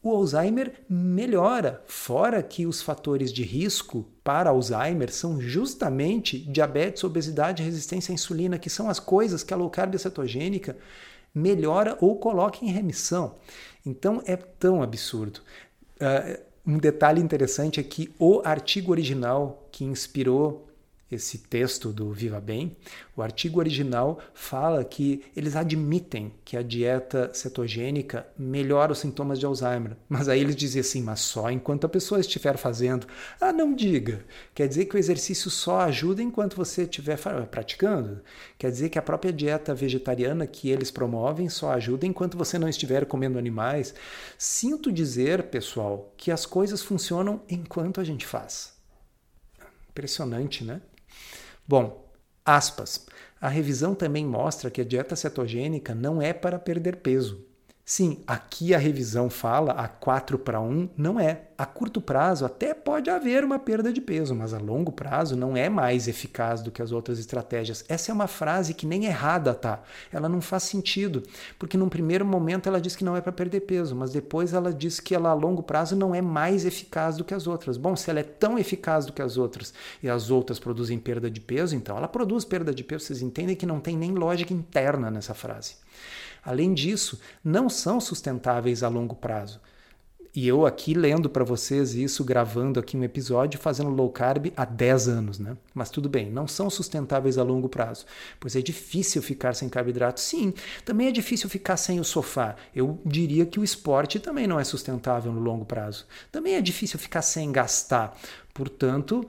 o 0.02 0.10
Alzheimer 0.10 0.82
melhora, 0.86 1.82
fora 1.86 2.42
que 2.42 2.66
os 2.66 2.82
fatores 2.82 3.32
de 3.32 3.42
risco 3.42 4.06
para 4.22 4.50
Alzheimer 4.50 5.10
são 5.10 5.40
justamente 5.40 6.38
diabetes, 6.38 7.02
obesidade 7.04 7.62
e 7.62 7.64
resistência 7.64 8.12
à 8.12 8.14
insulina, 8.14 8.58
que 8.58 8.68
são 8.68 8.90
as 8.90 9.00
coisas 9.00 9.42
que 9.42 9.54
a 9.54 9.56
low 9.56 9.70
carb 9.70 9.96
cetogênica 9.96 10.76
melhora 11.34 11.96
ou 12.02 12.18
coloca 12.18 12.62
em 12.62 12.70
remissão. 12.70 13.36
Então 13.84 14.22
é 14.26 14.36
tão 14.36 14.82
absurdo. 14.82 15.40
Uh, 15.96 16.38
um 16.66 16.76
detalhe 16.76 17.22
interessante 17.22 17.80
é 17.80 17.82
que 17.82 18.14
o 18.18 18.42
artigo 18.44 18.92
original 18.92 19.66
que 19.72 19.84
inspirou 19.84 20.68
esse 21.10 21.38
texto 21.38 21.92
do 21.92 22.12
Viva 22.12 22.40
Bem, 22.40 22.76
o 23.14 23.22
artigo 23.22 23.60
original 23.60 24.18
fala 24.32 24.82
que 24.84 25.22
eles 25.36 25.54
admitem 25.54 26.32
que 26.44 26.56
a 26.56 26.62
dieta 26.62 27.30
cetogênica 27.32 28.26
melhora 28.36 28.92
os 28.92 28.98
sintomas 28.98 29.38
de 29.38 29.46
Alzheimer. 29.46 29.96
Mas 30.08 30.28
aí 30.28 30.40
eles 30.40 30.56
dizem 30.56 30.80
assim, 30.80 31.02
mas 31.02 31.20
só 31.20 31.50
enquanto 31.50 31.84
a 31.84 31.88
pessoa 31.88 32.20
estiver 32.20 32.56
fazendo. 32.56 33.06
Ah, 33.40 33.52
não 33.52 33.74
diga. 33.74 34.24
Quer 34.54 34.66
dizer 34.66 34.86
que 34.86 34.96
o 34.96 34.98
exercício 34.98 35.50
só 35.50 35.80
ajuda 35.80 36.22
enquanto 36.22 36.56
você 36.56 36.82
estiver 36.82 37.18
praticando? 37.50 38.22
Quer 38.58 38.70
dizer 38.70 38.88
que 38.88 38.98
a 38.98 39.02
própria 39.02 39.32
dieta 39.32 39.74
vegetariana 39.74 40.46
que 40.46 40.70
eles 40.70 40.90
promovem 40.90 41.48
só 41.48 41.72
ajuda 41.72 42.06
enquanto 42.06 42.38
você 42.38 42.58
não 42.58 42.68
estiver 42.68 43.04
comendo 43.06 43.38
animais? 43.38 43.94
Sinto 44.38 44.90
dizer, 44.90 45.44
pessoal, 45.44 46.12
que 46.16 46.30
as 46.30 46.46
coisas 46.46 46.82
funcionam 46.82 47.42
enquanto 47.48 48.00
a 48.00 48.04
gente 48.04 48.26
faz. 48.26 48.72
Impressionante, 49.90 50.64
né? 50.64 50.80
Bom, 51.66 52.10
aspas. 52.44 53.06
A 53.40 53.48
revisão 53.48 53.94
também 53.94 54.24
mostra 54.24 54.70
que 54.70 54.80
a 54.80 54.84
dieta 54.84 55.16
cetogênica 55.16 55.94
não 55.94 56.20
é 56.20 56.32
para 56.32 56.58
perder 56.58 56.96
peso. 56.96 57.46
Sim, 57.86 58.22
aqui 58.26 58.74
a 58.74 58.78
revisão 58.78 59.28
fala 59.28 59.72
a 59.72 59.86
4 59.86 60.38
para 60.38 60.58
1, 60.58 60.88
não 60.96 61.20
é. 61.20 61.48
A 61.56 61.66
curto 61.66 62.00
prazo 62.00 62.46
até 62.46 62.72
pode 62.72 63.10
haver 63.10 63.44
uma 63.44 63.58
perda 63.58 63.92
de 63.92 64.00
peso, 64.00 64.34
mas 64.34 64.54
a 64.54 64.58
longo 64.58 64.90
prazo 64.90 65.36
não 65.36 65.54
é 65.54 65.68
mais 65.68 66.08
eficaz 66.08 66.62
do 66.62 66.70
que 66.70 66.80
as 66.80 66.92
outras 66.92 67.18
estratégias. 67.18 67.84
Essa 67.86 68.10
é 68.10 68.14
uma 68.14 68.26
frase 68.26 68.72
que 68.72 68.86
nem 68.86 69.04
errada 69.04 69.52
tá. 69.52 69.82
Ela 70.10 70.30
não 70.30 70.40
faz 70.40 70.62
sentido, 70.62 71.22
porque 71.58 71.76
num 71.76 71.90
primeiro 71.90 72.24
momento 72.24 72.70
ela 72.70 72.80
diz 72.80 72.96
que 72.96 73.04
não 73.04 73.18
é 73.18 73.20
para 73.20 73.32
perder 73.32 73.60
peso, 73.60 73.94
mas 73.94 74.10
depois 74.10 74.54
ela 74.54 74.72
diz 74.72 74.98
que 74.98 75.14
ela 75.14 75.28
a 75.28 75.34
longo 75.34 75.62
prazo 75.62 75.94
não 75.94 76.14
é 76.14 76.22
mais 76.22 76.64
eficaz 76.64 77.18
do 77.18 77.24
que 77.24 77.34
as 77.34 77.46
outras. 77.46 77.76
Bom, 77.76 77.94
se 77.94 78.08
ela 78.08 78.20
é 78.20 78.24
tão 78.24 78.58
eficaz 78.58 79.04
do 79.04 79.12
que 79.12 79.20
as 79.20 79.36
outras 79.36 79.74
e 80.02 80.08
as 80.08 80.30
outras 80.30 80.58
produzem 80.58 80.98
perda 80.98 81.30
de 81.30 81.40
peso, 81.40 81.76
então 81.76 81.98
ela 81.98 82.08
produz 82.08 82.46
perda 82.46 82.74
de 82.74 82.82
peso. 82.82 83.04
Vocês 83.04 83.20
entendem 83.20 83.54
que 83.54 83.66
não 83.66 83.78
tem 83.78 83.94
nem 83.94 84.12
lógica 84.12 84.54
interna 84.54 85.10
nessa 85.10 85.34
frase. 85.34 85.74
Além 86.44 86.74
disso, 86.74 87.18
não 87.42 87.68
são 87.68 88.00
sustentáveis 88.00 88.82
a 88.82 88.88
longo 88.88 89.14
prazo. 89.14 89.60
E 90.36 90.48
eu 90.48 90.66
aqui 90.66 90.94
lendo 90.94 91.30
para 91.30 91.44
vocês 91.44 91.94
isso, 91.94 92.24
gravando 92.24 92.80
aqui 92.80 92.96
um 92.96 93.04
episódio, 93.04 93.60
fazendo 93.60 93.90
low 93.90 94.10
carb 94.10 94.52
há 94.56 94.64
10 94.64 95.06
anos, 95.06 95.38
né? 95.38 95.56
Mas 95.72 95.90
tudo 95.90 96.08
bem, 96.08 96.28
não 96.28 96.48
são 96.48 96.68
sustentáveis 96.68 97.38
a 97.38 97.44
longo 97.44 97.68
prazo, 97.68 98.04
pois 98.40 98.56
é 98.56 98.60
difícil 98.60 99.22
ficar 99.22 99.54
sem 99.54 99.68
carboidrato. 99.68 100.20
Sim, 100.20 100.52
também 100.84 101.06
é 101.06 101.12
difícil 101.12 101.48
ficar 101.48 101.76
sem 101.76 102.00
o 102.00 102.04
sofá. 102.04 102.56
Eu 102.74 102.98
diria 103.06 103.46
que 103.46 103.60
o 103.60 103.64
esporte 103.64 104.18
também 104.18 104.48
não 104.48 104.58
é 104.58 104.64
sustentável 104.64 105.32
no 105.32 105.40
longo 105.40 105.64
prazo. 105.64 106.04
Também 106.32 106.54
é 106.56 106.60
difícil 106.60 106.98
ficar 106.98 107.22
sem 107.22 107.52
gastar. 107.52 108.18
Portanto, 108.52 109.24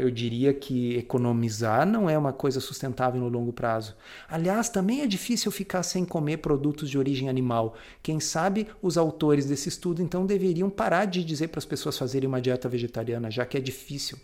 eu 0.00 0.10
diria 0.10 0.54
que 0.54 0.96
economizar 0.96 1.86
não 1.86 2.08
é 2.08 2.16
uma 2.16 2.32
coisa 2.32 2.60
sustentável 2.60 3.20
no 3.20 3.28
longo 3.28 3.52
prazo. 3.52 3.94
Aliás, 4.28 4.68
também 4.68 5.02
é 5.02 5.06
difícil 5.06 5.50
ficar 5.52 5.82
sem 5.82 6.04
comer 6.04 6.38
produtos 6.38 6.88
de 6.88 6.98
origem 6.98 7.28
animal. 7.28 7.76
Quem 8.02 8.18
sabe 8.18 8.66
os 8.80 8.96
autores 8.96 9.44
desse 9.46 9.68
estudo 9.68 10.02
então 10.02 10.24
deveriam 10.24 10.70
parar 10.70 11.04
de 11.04 11.22
dizer 11.22 11.48
para 11.48 11.58
as 11.58 11.66
pessoas 11.66 11.98
fazerem 11.98 12.26
uma 12.28 12.40
dieta 12.40 12.68
vegetariana, 12.68 13.30
já 13.30 13.44
que 13.44 13.56
é 13.56 13.60
difícil. 13.60 14.18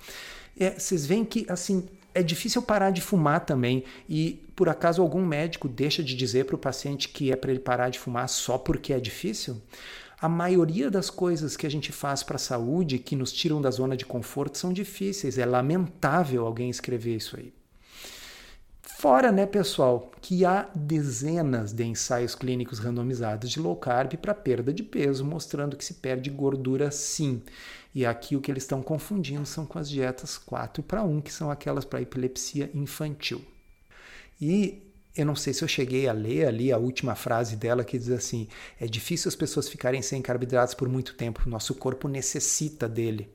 É, 0.58 0.70
vocês 0.70 1.04
veem 1.04 1.24
que 1.24 1.44
assim 1.48 1.86
é 2.14 2.22
difícil 2.22 2.62
parar 2.62 2.90
de 2.90 3.00
fumar 3.00 3.40
também. 3.40 3.84
E 4.08 4.42
por 4.54 4.68
acaso 4.68 5.02
algum 5.02 5.24
médico 5.24 5.68
deixa 5.68 6.02
de 6.02 6.14
dizer 6.14 6.44
para 6.44 6.56
o 6.56 6.58
paciente 6.58 7.08
que 7.08 7.32
é 7.32 7.36
para 7.36 7.50
ele 7.50 7.60
parar 7.60 7.90
de 7.90 7.98
fumar 7.98 8.28
só 8.28 8.58
porque 8.58 8.92
é 8.92 9.00
difícil? 9.00 9.60
A 10.22 10.28
maioria 10.28 10.88
das 10.88 11.10
coisas 11.10 11.56
que 11.56 11.66
a 11.66 11.68
gente 11.68 11.90
faz 11.90 12.22
para 12.22 12.36
a 12.36 12.38
saúde, 12.38 13.00
que 13.00 13.16
nos 13.16 13.32
tiram 13.32 13.60
da 13.60 13.72
zona 13.72 13.96
de 13.96 14.06
conforto, 14.06 14.56
são 14.56 14.72
difíceis. 14.72 15.36
É 15.36 15.44
lamentável 15.44 16.46
alguém 16.46 16.70
escrever 16.70 17.16
isso 17.16 17.36
aí. 17.36 17.52
Fora, 19.00 19.32
né, 19.32 19.46
pessoal, 19.46 20.12
que 20.20 20.44
há 20.44 20.70
dezenas 20.76 21.72
de 21.72 21.82
ensaios 21.82 22.36
clínicos 22.36 22.78
randomizados 22.78 23.50
de 23.50 23.58
low 23.58 23.74
carb 23.74 24.14
para 24.14 24.32
perda 24.32 24.72
de 24.72 24.84
peso, 24.84 25.24
mostrando 25.24 25.76
que 25.76 25.84
se 25.84 25.94
perde 25.94 26.30
gordura 26.30 26.92
sim. 26.92 27.42
E 27.92 28.06
aqui 28.06 28.36
o 28.36 28.40
que 28.40 28.48
eles 28.48 28.62
estão 28.62 28.80
confundindo 28.80 29.44
são 29.44 29.66
com 29.66 29.76
as 29.76 29.90
dietas 29.90 30.38
4 30.38 30.84
para 30.84 31.02
1, 31.02 31.20
que 31.20 31.32
são 31.32 31.50
aquelas 31.50 31.84
para 31.84 32.00
epilepsia 32.00 32.70
infantil. 32.72 33.44
E 34.40 34.91
eu 35.16 35.26
não 35.26 35.36
sei 35.36 35.52
se 35.52 35.62
eu 35.62 35.68
cheguei 35.68 36.08
a 36.08 36.12
ler 36.12 36.46
ali 36.46 36.72
a 36.72 36.78
última 36.78 37.14
frase 37.14 37.56
dela 37.56 37.84
que 37.84 37.98
diz 37.98 38.10
assim: 38.10 38.48
é 38.80 38.86
difícil 38.86 39.28
as 39.28 39.36
pessoas 39.36 39.68
ficarem 39.68 40.00
sem 40.02 40.22
carboidratos 40.22 40.74
por 40.74 40.88
muito 40.88 41.14
tempo, 41.14 41.48
nosso 41.48 41.74
corpo 41.74 42.08
necessita 42.08 42.88
dele. 42.88 43.32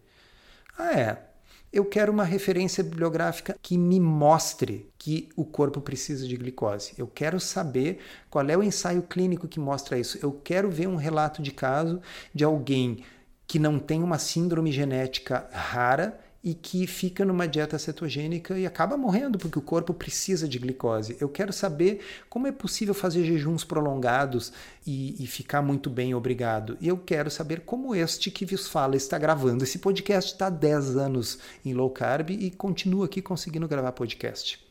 Ah, 0.78 1.00
é. 1.00 1.24
Eu 1.72 1.84
quero 1.84 2.14
uma 2.14 2.24
referência 2.24 2.84
bibliográfica 2.84 3.56
que 3.62 3.78
me 3.78 4.00
mostre 4.00 4.90
que 4.98 5.30
o 5.36 5.44
corpo 5.44 5.82
precisa 5.82 6.26
de 6.26 6.38
glicose. 6.38 6.94
Eu 6.98 7.08
quero 7.08 7.40
saber 7.42 8.00
qual 8.30 8.48
é 8.50 8.58
o 8.58 8.64
ensaio 8.64 9.02
clínico 9.04 9.50
que 9.50 9.60
mostra 9.60 10.00
isso. 10.00 10.18
Eu 10.22 10.32
quero 10.32 10.72
ver 10.72 10.88
um 10.88 10.96
relato 10.96 11.42
de 11.42 11.52
caso 11.52 12.02
de 12.34 12.44
alguém 12.44 13.04
que 13.46 13.60
não 13.60 13.80
tem 13.80 14.02
uma 14.02 14.18
síndrome 14.18 14.72
genética 14.72 15.48
rara 15.52 16.20
e 16.48 16.54
que 16.54 16.88
fica 16.88 17.26
numa 17.26 17.46
dieta 17.46 17.78
cetogênica 17.78 18.58
e 18.58 18.66
acaba 18.66 18.96
morrendo 18.96 19.38
porque 19.38 19.60
o 19.60 19.62
corpo 19.62 19.94
precisa 19.94 20.48
de 20.48 20.58
glicose. 20.58 21.18
Eu 21.20 21.28
quero 21.28 21.52
saber 21.52 22.00
como 22.30 22.48
é 22.48 22.54
possível 22.54 22.94
fazer 22.94 23.26
jejuns 23.26 23.66
prolongados 23.66 24.54
e, 24.86 25.22
e, 25.22 25.28
ficar 25.28 25.62
muito 25.62 25.90
bem, 25.90 26.16
obrigado. 26.16 26.78
E 26.80 26.88
eu 26.88 26.98
quero 26.98 27.30
saber 27.30 27.64
como 27.66 27.94
este 27.94 28.32
que 28.32 28.46
vos 28.46 28.66
fala 28.66 28.96
está 28.96 29.18
gravando. 29.18 29.66
Esse 29.66 29.78
podcast 29.78 30.32
está 30.32 30.48
há 30.48 30.50
10 30.50 30.96
anos 30.96 31.38
em 31.66 31.74
low 31.74 31.90
carb 31.90 32.30
e 32.30 32.50
continua 32.50 33.08
aqui 33.08 33.22
conseguindo 33.22 33.68
gravar 33.68 33.92
podcast. 33.92 34.66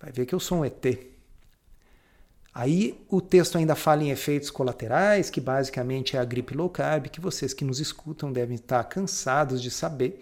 Vai 0.00 0.10
ver 0.10 0.26
que 0.26 0.34
eu 0.34 0.40
sou 0.40 0.58
um 0.58 0.64
ET. 0.64 0.84
Aí 2.52 3.00
o 3.08 3.20
texto 3.20 3.56
ainda 3.56 3.76
fala 3.76 4.02
em 4.02 4.10
efeitos 4.10 4.50
colaterais, 4.50 5.30
que 5.30 5.40
basicamente 5.40 6.16
é 6.16 6.18
a 6.18 6.24
gripe 6.24 6.56
low 6.56 6.68
carb, 6.68 7.06
que 7.06 7.20
vocês 7.20 7.54
que 7.54 7.64
nos 7.64 7.78
escutam 7.78 8.32
devem 8.32 8.56
estar 8.56 8.82
cansados 8.82 9.62
de 9.62 9.70
saber 9.70 10.20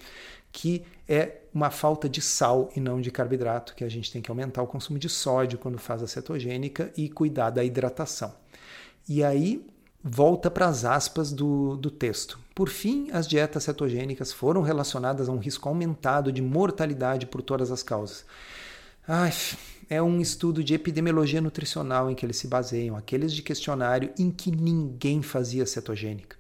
que 0.56 0.82
é 1.06 1.40
uma 1.52 1.70
falta 1.70 2.08
de 2.08 2.22
sal 2.22 2.70
e 2.74 2.80
não 2.80 2.98
de 2.98 3.10
carboidrato, 3.10 3.74
que 3.74 3.84
a 3.84 3.90
gente 3.90 4.10
tem 4.10 4.22
que 4.22 4.30
aumentar 4.30 4.62
o 4.62 4.66
consumo 4.66 4.98
de 4.98 5.06
sódio 5.06 5.58
quando 5.58 5.76
faz 5.76 6.02
a 6.02 6.06
cetogênica 6.06 6.90
e 6.96 7.10
cuidar 7.10 7.50
da 7.50 7.62
hidratação. 7.62 8.34
E 9.06 9.22
aí 9.22 9.66
volta 10.02 10.50
para 10.50 10.66
as 10.66 10.86
aspas 10.86 11.30
do, 11.30 11.76
do 11.76 11.90
texto. 11.90 12.38
Por 12.54 12.70
fim, 12.70 13.10
as 13.12 13.28
dietas 13.28 13.64
cetogênicas 13.64 14.32
foram 14.32 14.62
relacionadas 14.62 15.28
a 15.28 15.32
um 15.32 15.36
risco 15.36 15.68
aumentado 15.68 16.32
de 16.32 16.40
mortalidade 16.40 17.26
por 17.26 17.42
todas 17.42 17.70
as 17.70 17.82
causas. 17.82 18.24
Ai, 19.06 19.34
é 19.90 20.00
um 20.00 20.22
estudo 20.22 20.64
de 20.64 20.72
epidemiologia 20.72 21.42
nutricional 21.42 22.10
em 22.10 22.14
que 22.14 22.24
eles 22.24 22.38
se 22.38 22.48
baseiam, 22.48 22.96
aqueles 22.96 23.34
de 23.34 23.42
questionário 23.42 24.10
em 24.18 24.30
que 24.30 24.50
ninguém 24.50 25.20
fazia 25.20 25.66
cetogênica. 25.66 26.38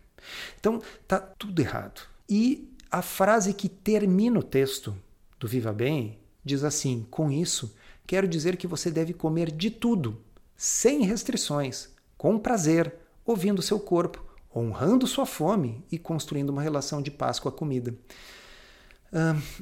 Então, 0.58 0.80
tá 1.06 1.20
tudo 1.20 1.60
errado. 1.60 2.00
E 2.26 2.74
a 2.96 3.02
frase 3.02 3.52
que 3.52 3.68
termina 3.68 4.38
o 4.38 4.42
texto 4.42 4.96
do 5.38 5.46
Viva 5.46 5.70
Bem 5.70 6.18
diz 6.42 6.64
assim: 6.64 7.06
Com 7.10 7.30
isso, 7.30 7.76
quero 8.06 8.26
dizer 8.26 8.56
que 8.56 8.66
você 8.66 8.90
deve 8.90 9.12
comer 9.12 9.50
de 9.50 9.70
tudo, 9.70 10.16
sem 10.56 11.02
restrições, 11.02 11.90
com 12.16 12.38
prazer, 12.38 12.94
ouvindo 13.22 13.60
seu 13.60 13.78
corpo, 13.78 14.24
honrando 14.54 15.06
sua 15.06 15.26
fome 15.26 15.84
e 15.92 15.98
construindo 15.98 16.48
uma 16.48 16.62
relação 16.62 17.02
de 17.02 17.10
paz 17.10 17.38
com 17.38 17.50
a 17.50 17.52
comida. 17.52 17.94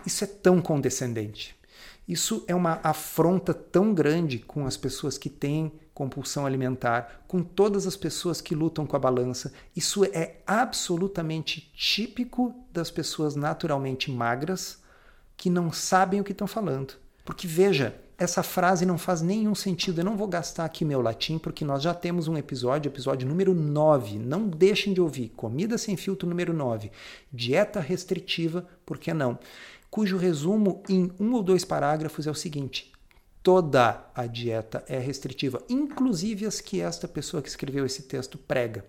Isso 0.07 0.23
é 0.23 0.29
tão 0.29 0.63
condescendente. 0.63 1.57
Isso 2.07 2.45
é 2.47 2.55
uma 2.55 2.79
afronta 2.85 3.53
tão 3.53 3.93
grande 3.93 4.39
com 4.39 4.65
as 4.65 4.77
pessoas 4.77 5.19
que 5.19 5.29
têm 5.29 5.73
compulsão 5.95 6.45
alimentar, 6.45 7.23
com 7.29 7.43
todas 7.43 7.87
as 7.87 7.97
pessoas 7.97 8.41
que 8.41 8.55
lutam 8.55 8.85
com 8.85 8.97
a 8.97 8.99
balança. 8.99 9.53
Isso 9.75 10.05
é 10.05 10.37
absolutamente 10.47 11.73
típico 11.75 12.53
das 12.73 12.91
pessoas 12.91 13.37
naturalmente 13.37 14.11
magras 14.11 14.83
que 15.37 15.49
não 15.49 15.73
sabem 15.73 16.21
o 16.21 16.25
que 16.25 16.33
estão 16.33 16.47
falando. 16.47 16.95
Porque 17.25 17.47
veja, 17.47 17.95
essa 18.19 18.43
frase 18.43 18.85
não 18.85 18.99
faz 18.99 19.23
nenhum 19.23 19.55
sentido. 19.55 20.01
Eu 20.01 20.05
não 20.05 20.17
vou 20.17 20.29
gastar 20.29 20.65
aqui 20.65 20.85
meu 20.85 21.01
latim, 21.01 21.39
porque 21.39 21.65
nós 21.65 21.83
já 21.83 21.95
temos 21.95 22.29
um 22.29 22.37
episódio, 22.37 22.89
episódio 22.89 23.27
número 23.27 23.55
9. 23.55 24.19
Não 24.19 24.49
deixem 24.49 24.93
de 24.93 25.01
ouvir. 25.01 25.31
Comida 25.37 25.79
sem 25.79 25.97
filtro 25.97 26.29
número 26.29 26.53
9. 26.53 26.91
Dieta 27.33 27.81
restritiva, 27.81 28.67
por 28.85 28.99
que 28.99 29.13
não? 29.15 29.39
Cujo 29.91 30.17
resumo 30.17 30.83
em 30.89 31.13
um 31.21 31.33
ou 31.35 31.43
dois 31.43 31.65
parágrafos 31.65 32.27
é 32.27 32.31
o 32.31 32.35
seguinte: 32.35 32.93
toda 33.45 34.03
a 34.15 34.27
dieta 34.27 34.83
é 34.89 34.99
restritiva, 34.99 35.63
inclusive 35.69 36.47
as 36.47 36.63
que 36.63 36.81
esta 36.81 37.07
pessoa 37.07 37.43
que 37.43 37.49
escreveu 37.49 37.85
esse 37.85 38.03
texto 38.03 38.39
prega. 38.39 38.85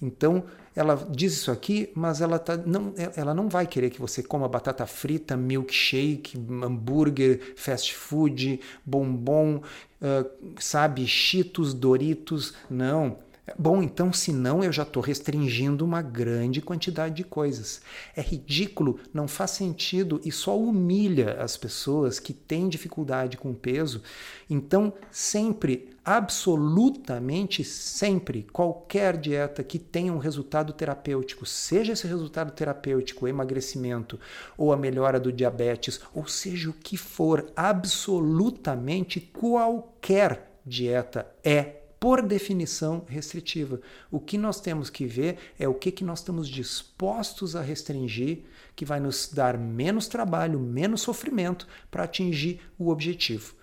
Então, 0.00 0.44
ela 0.74 0.96
diz 1.10 1.34
isso 1.34 1.52
aqui, 1.52 1.92
mas 1.94 2.22
ela, 2.22 2.38
tá, 2.38 2.56
não, 2.56 2.94
ela 3.14 3.34
não 3.34 3.48
vai 3.48 3.66
querer 3.66 3.90
que 3.90 4.00
você 4.00 4.22
coma 4.22 4.48
batata 4.48 4.86
frita, 4.86 5.36
milkshake, 5.36 6.36
hambúrguer, 6.64 7.52
fast 7.54 7.94
food, 7.94 8.58
bombom, 8.84 9.58
uh, 10.00 10.30
sabe, 10.58 11.06
cheetos, 11.06 11.74
doritos. 11.74 12.54
Não. 12.68 13.18
Bom, 13.58 13.82
então, 13.82 14.12
se 14.12 14.32
não, 14.32 14.62
eu 14.62 14.70
já 14.70 14.84
estou 14.84 15.02
restringindo 15.02 15.84
uma 15.84 16.00
grande 16.00 16.62
quantidade 16.62 17.16
de 17.16 17.24
coisas. 17.24 17.82
É 18.14 18.20
ridículo, 18.20 19.00
não 19.12 19.26
faz 19.26 19.50
sentido 19.50 20.20
e 20.24 20.30
só 20.30 20.56
humilha 20.56 21.34
as 21.40 21.56
pessoas 21.56 22.20
que 22.20 22.32
têm 22.32 22.68
dificuldade 22.68 23.36
com 23.36 23.52
peso. 23.52 24.00
Então, 24.48 24.92
sempre, 25.10 25.90
absolutamente 26.04 27.64
sempre, 27.64 28.46
qualquer 28.52 29.16
dieta 29.16 29.64
que 29.64 29.78
tenha 29.78 30.12
um 30.12 30.18
resultado 30.18 30.72
terapêutico, 30.72 31.44
seja 31.44 31.94
esse 31.94 32.06
resultado 32.06 32.52
terapêutico, 32.52 33.26
emagrecimento 33.26 34.20
ou 34.56 34.72
a 34.72 34.76
melhora 34.76 35.18
do 35.18 35.32
diabetes, 35.32 36.00
ou 36.14 36.28
seja 36.28 36.70
o 36.70 36.74
que 36.74 36.96
for, 36.96 37.50
absolutamente 37.56 39.20
qualquer 39.20 40.60
dieta 40.64 41.26
é 41.42 41.81
por 42.02 42.20
definição, 42.20 43.04
restritiva. 43.06 43.80
O 44.10 44.18
que 44.18 44.36
nós 44.36 44.60
temos 44.60 44.90
que 44.90 45.06
ver 45.06 45.38
é 45.56 45.68
o 45.68 45.74
que, 45.74 45.92
que 45.92 46.02
nós 46.02 46.18
estamos 46.18 46.48
dispostos 46.48 47.54
a 47.54 47.62
restringir, 47.62 48.40
que 48.74 48.84
vai 48.84 48.98
nos 48.98 49.30
dar 49.32 49.56
menos 49.56 50.08
trabalho, 50.08 50.58
menos 50.58 51.00
sofrimento 51.00 51.64
para 51.92 52.02
atingir 52.02 52.60
o 52.76 52.88
objetivo. 52.88 53.54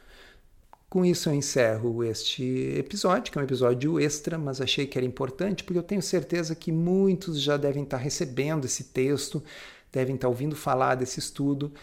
Com 0.89 1.03
isso 1.03 1.27
eu 1.27 1.33
encerro 1.33 2.01
este 2.01 2.77
episódio, 2.77 3.29
que 3.29 3.37
é 3.37 3.41
um 3.41 3.43
episódio 3.43 3.99
extra, 3.99 4.37
mas 4.37 4.61
achei 4.61 4.87
que 4.87 4.97
era 4.97 5.05
importante 5.05 5.61
porque 5.61 5.77
eu 5.77 5.83
tenho 5.83 6.01
certeza 6.01 6.55
que 6.55 6.71
muitos 6.71 7.41
já 7.41 7.57
devem 7.57 7.83
estar 7.83 7.97
recebendo 7.97 8.63
esse 8.63 8.85
texto, 8.85 9.43
devem 9.91 10.15
estar 10.15 10.29
ouvindo 10.29 10.55
falar 10.55 10.95
desse 10.95 11.19
estudo, 11.19 11.73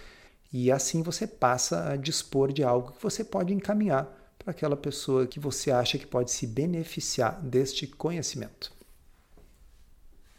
e 0.51 0.73
assim 0.73 1.03
você 1.03 1.27
passa 1.27 1.91
a 1.91 1.97
dispor 1.97 2.51
de 2.51 2.65
algo 2.65 2.93
que 2.93 3.03
você 3.03 3.23
pode 3.23 3.53
encaminhar 3.53 4.26
para 4.47 4.53
aquela 4.53 4.77
pessoa 4.77 5.27
que 5.27 5.41
você 5.41 5.73
acha 5.73 5.99
que 5.99 6.07
pode 6.07 6.31
se 6.31 6.47
beneficiar 6.47 7.43
deste 7.43 7.85
conhecimento. 7.85 8.76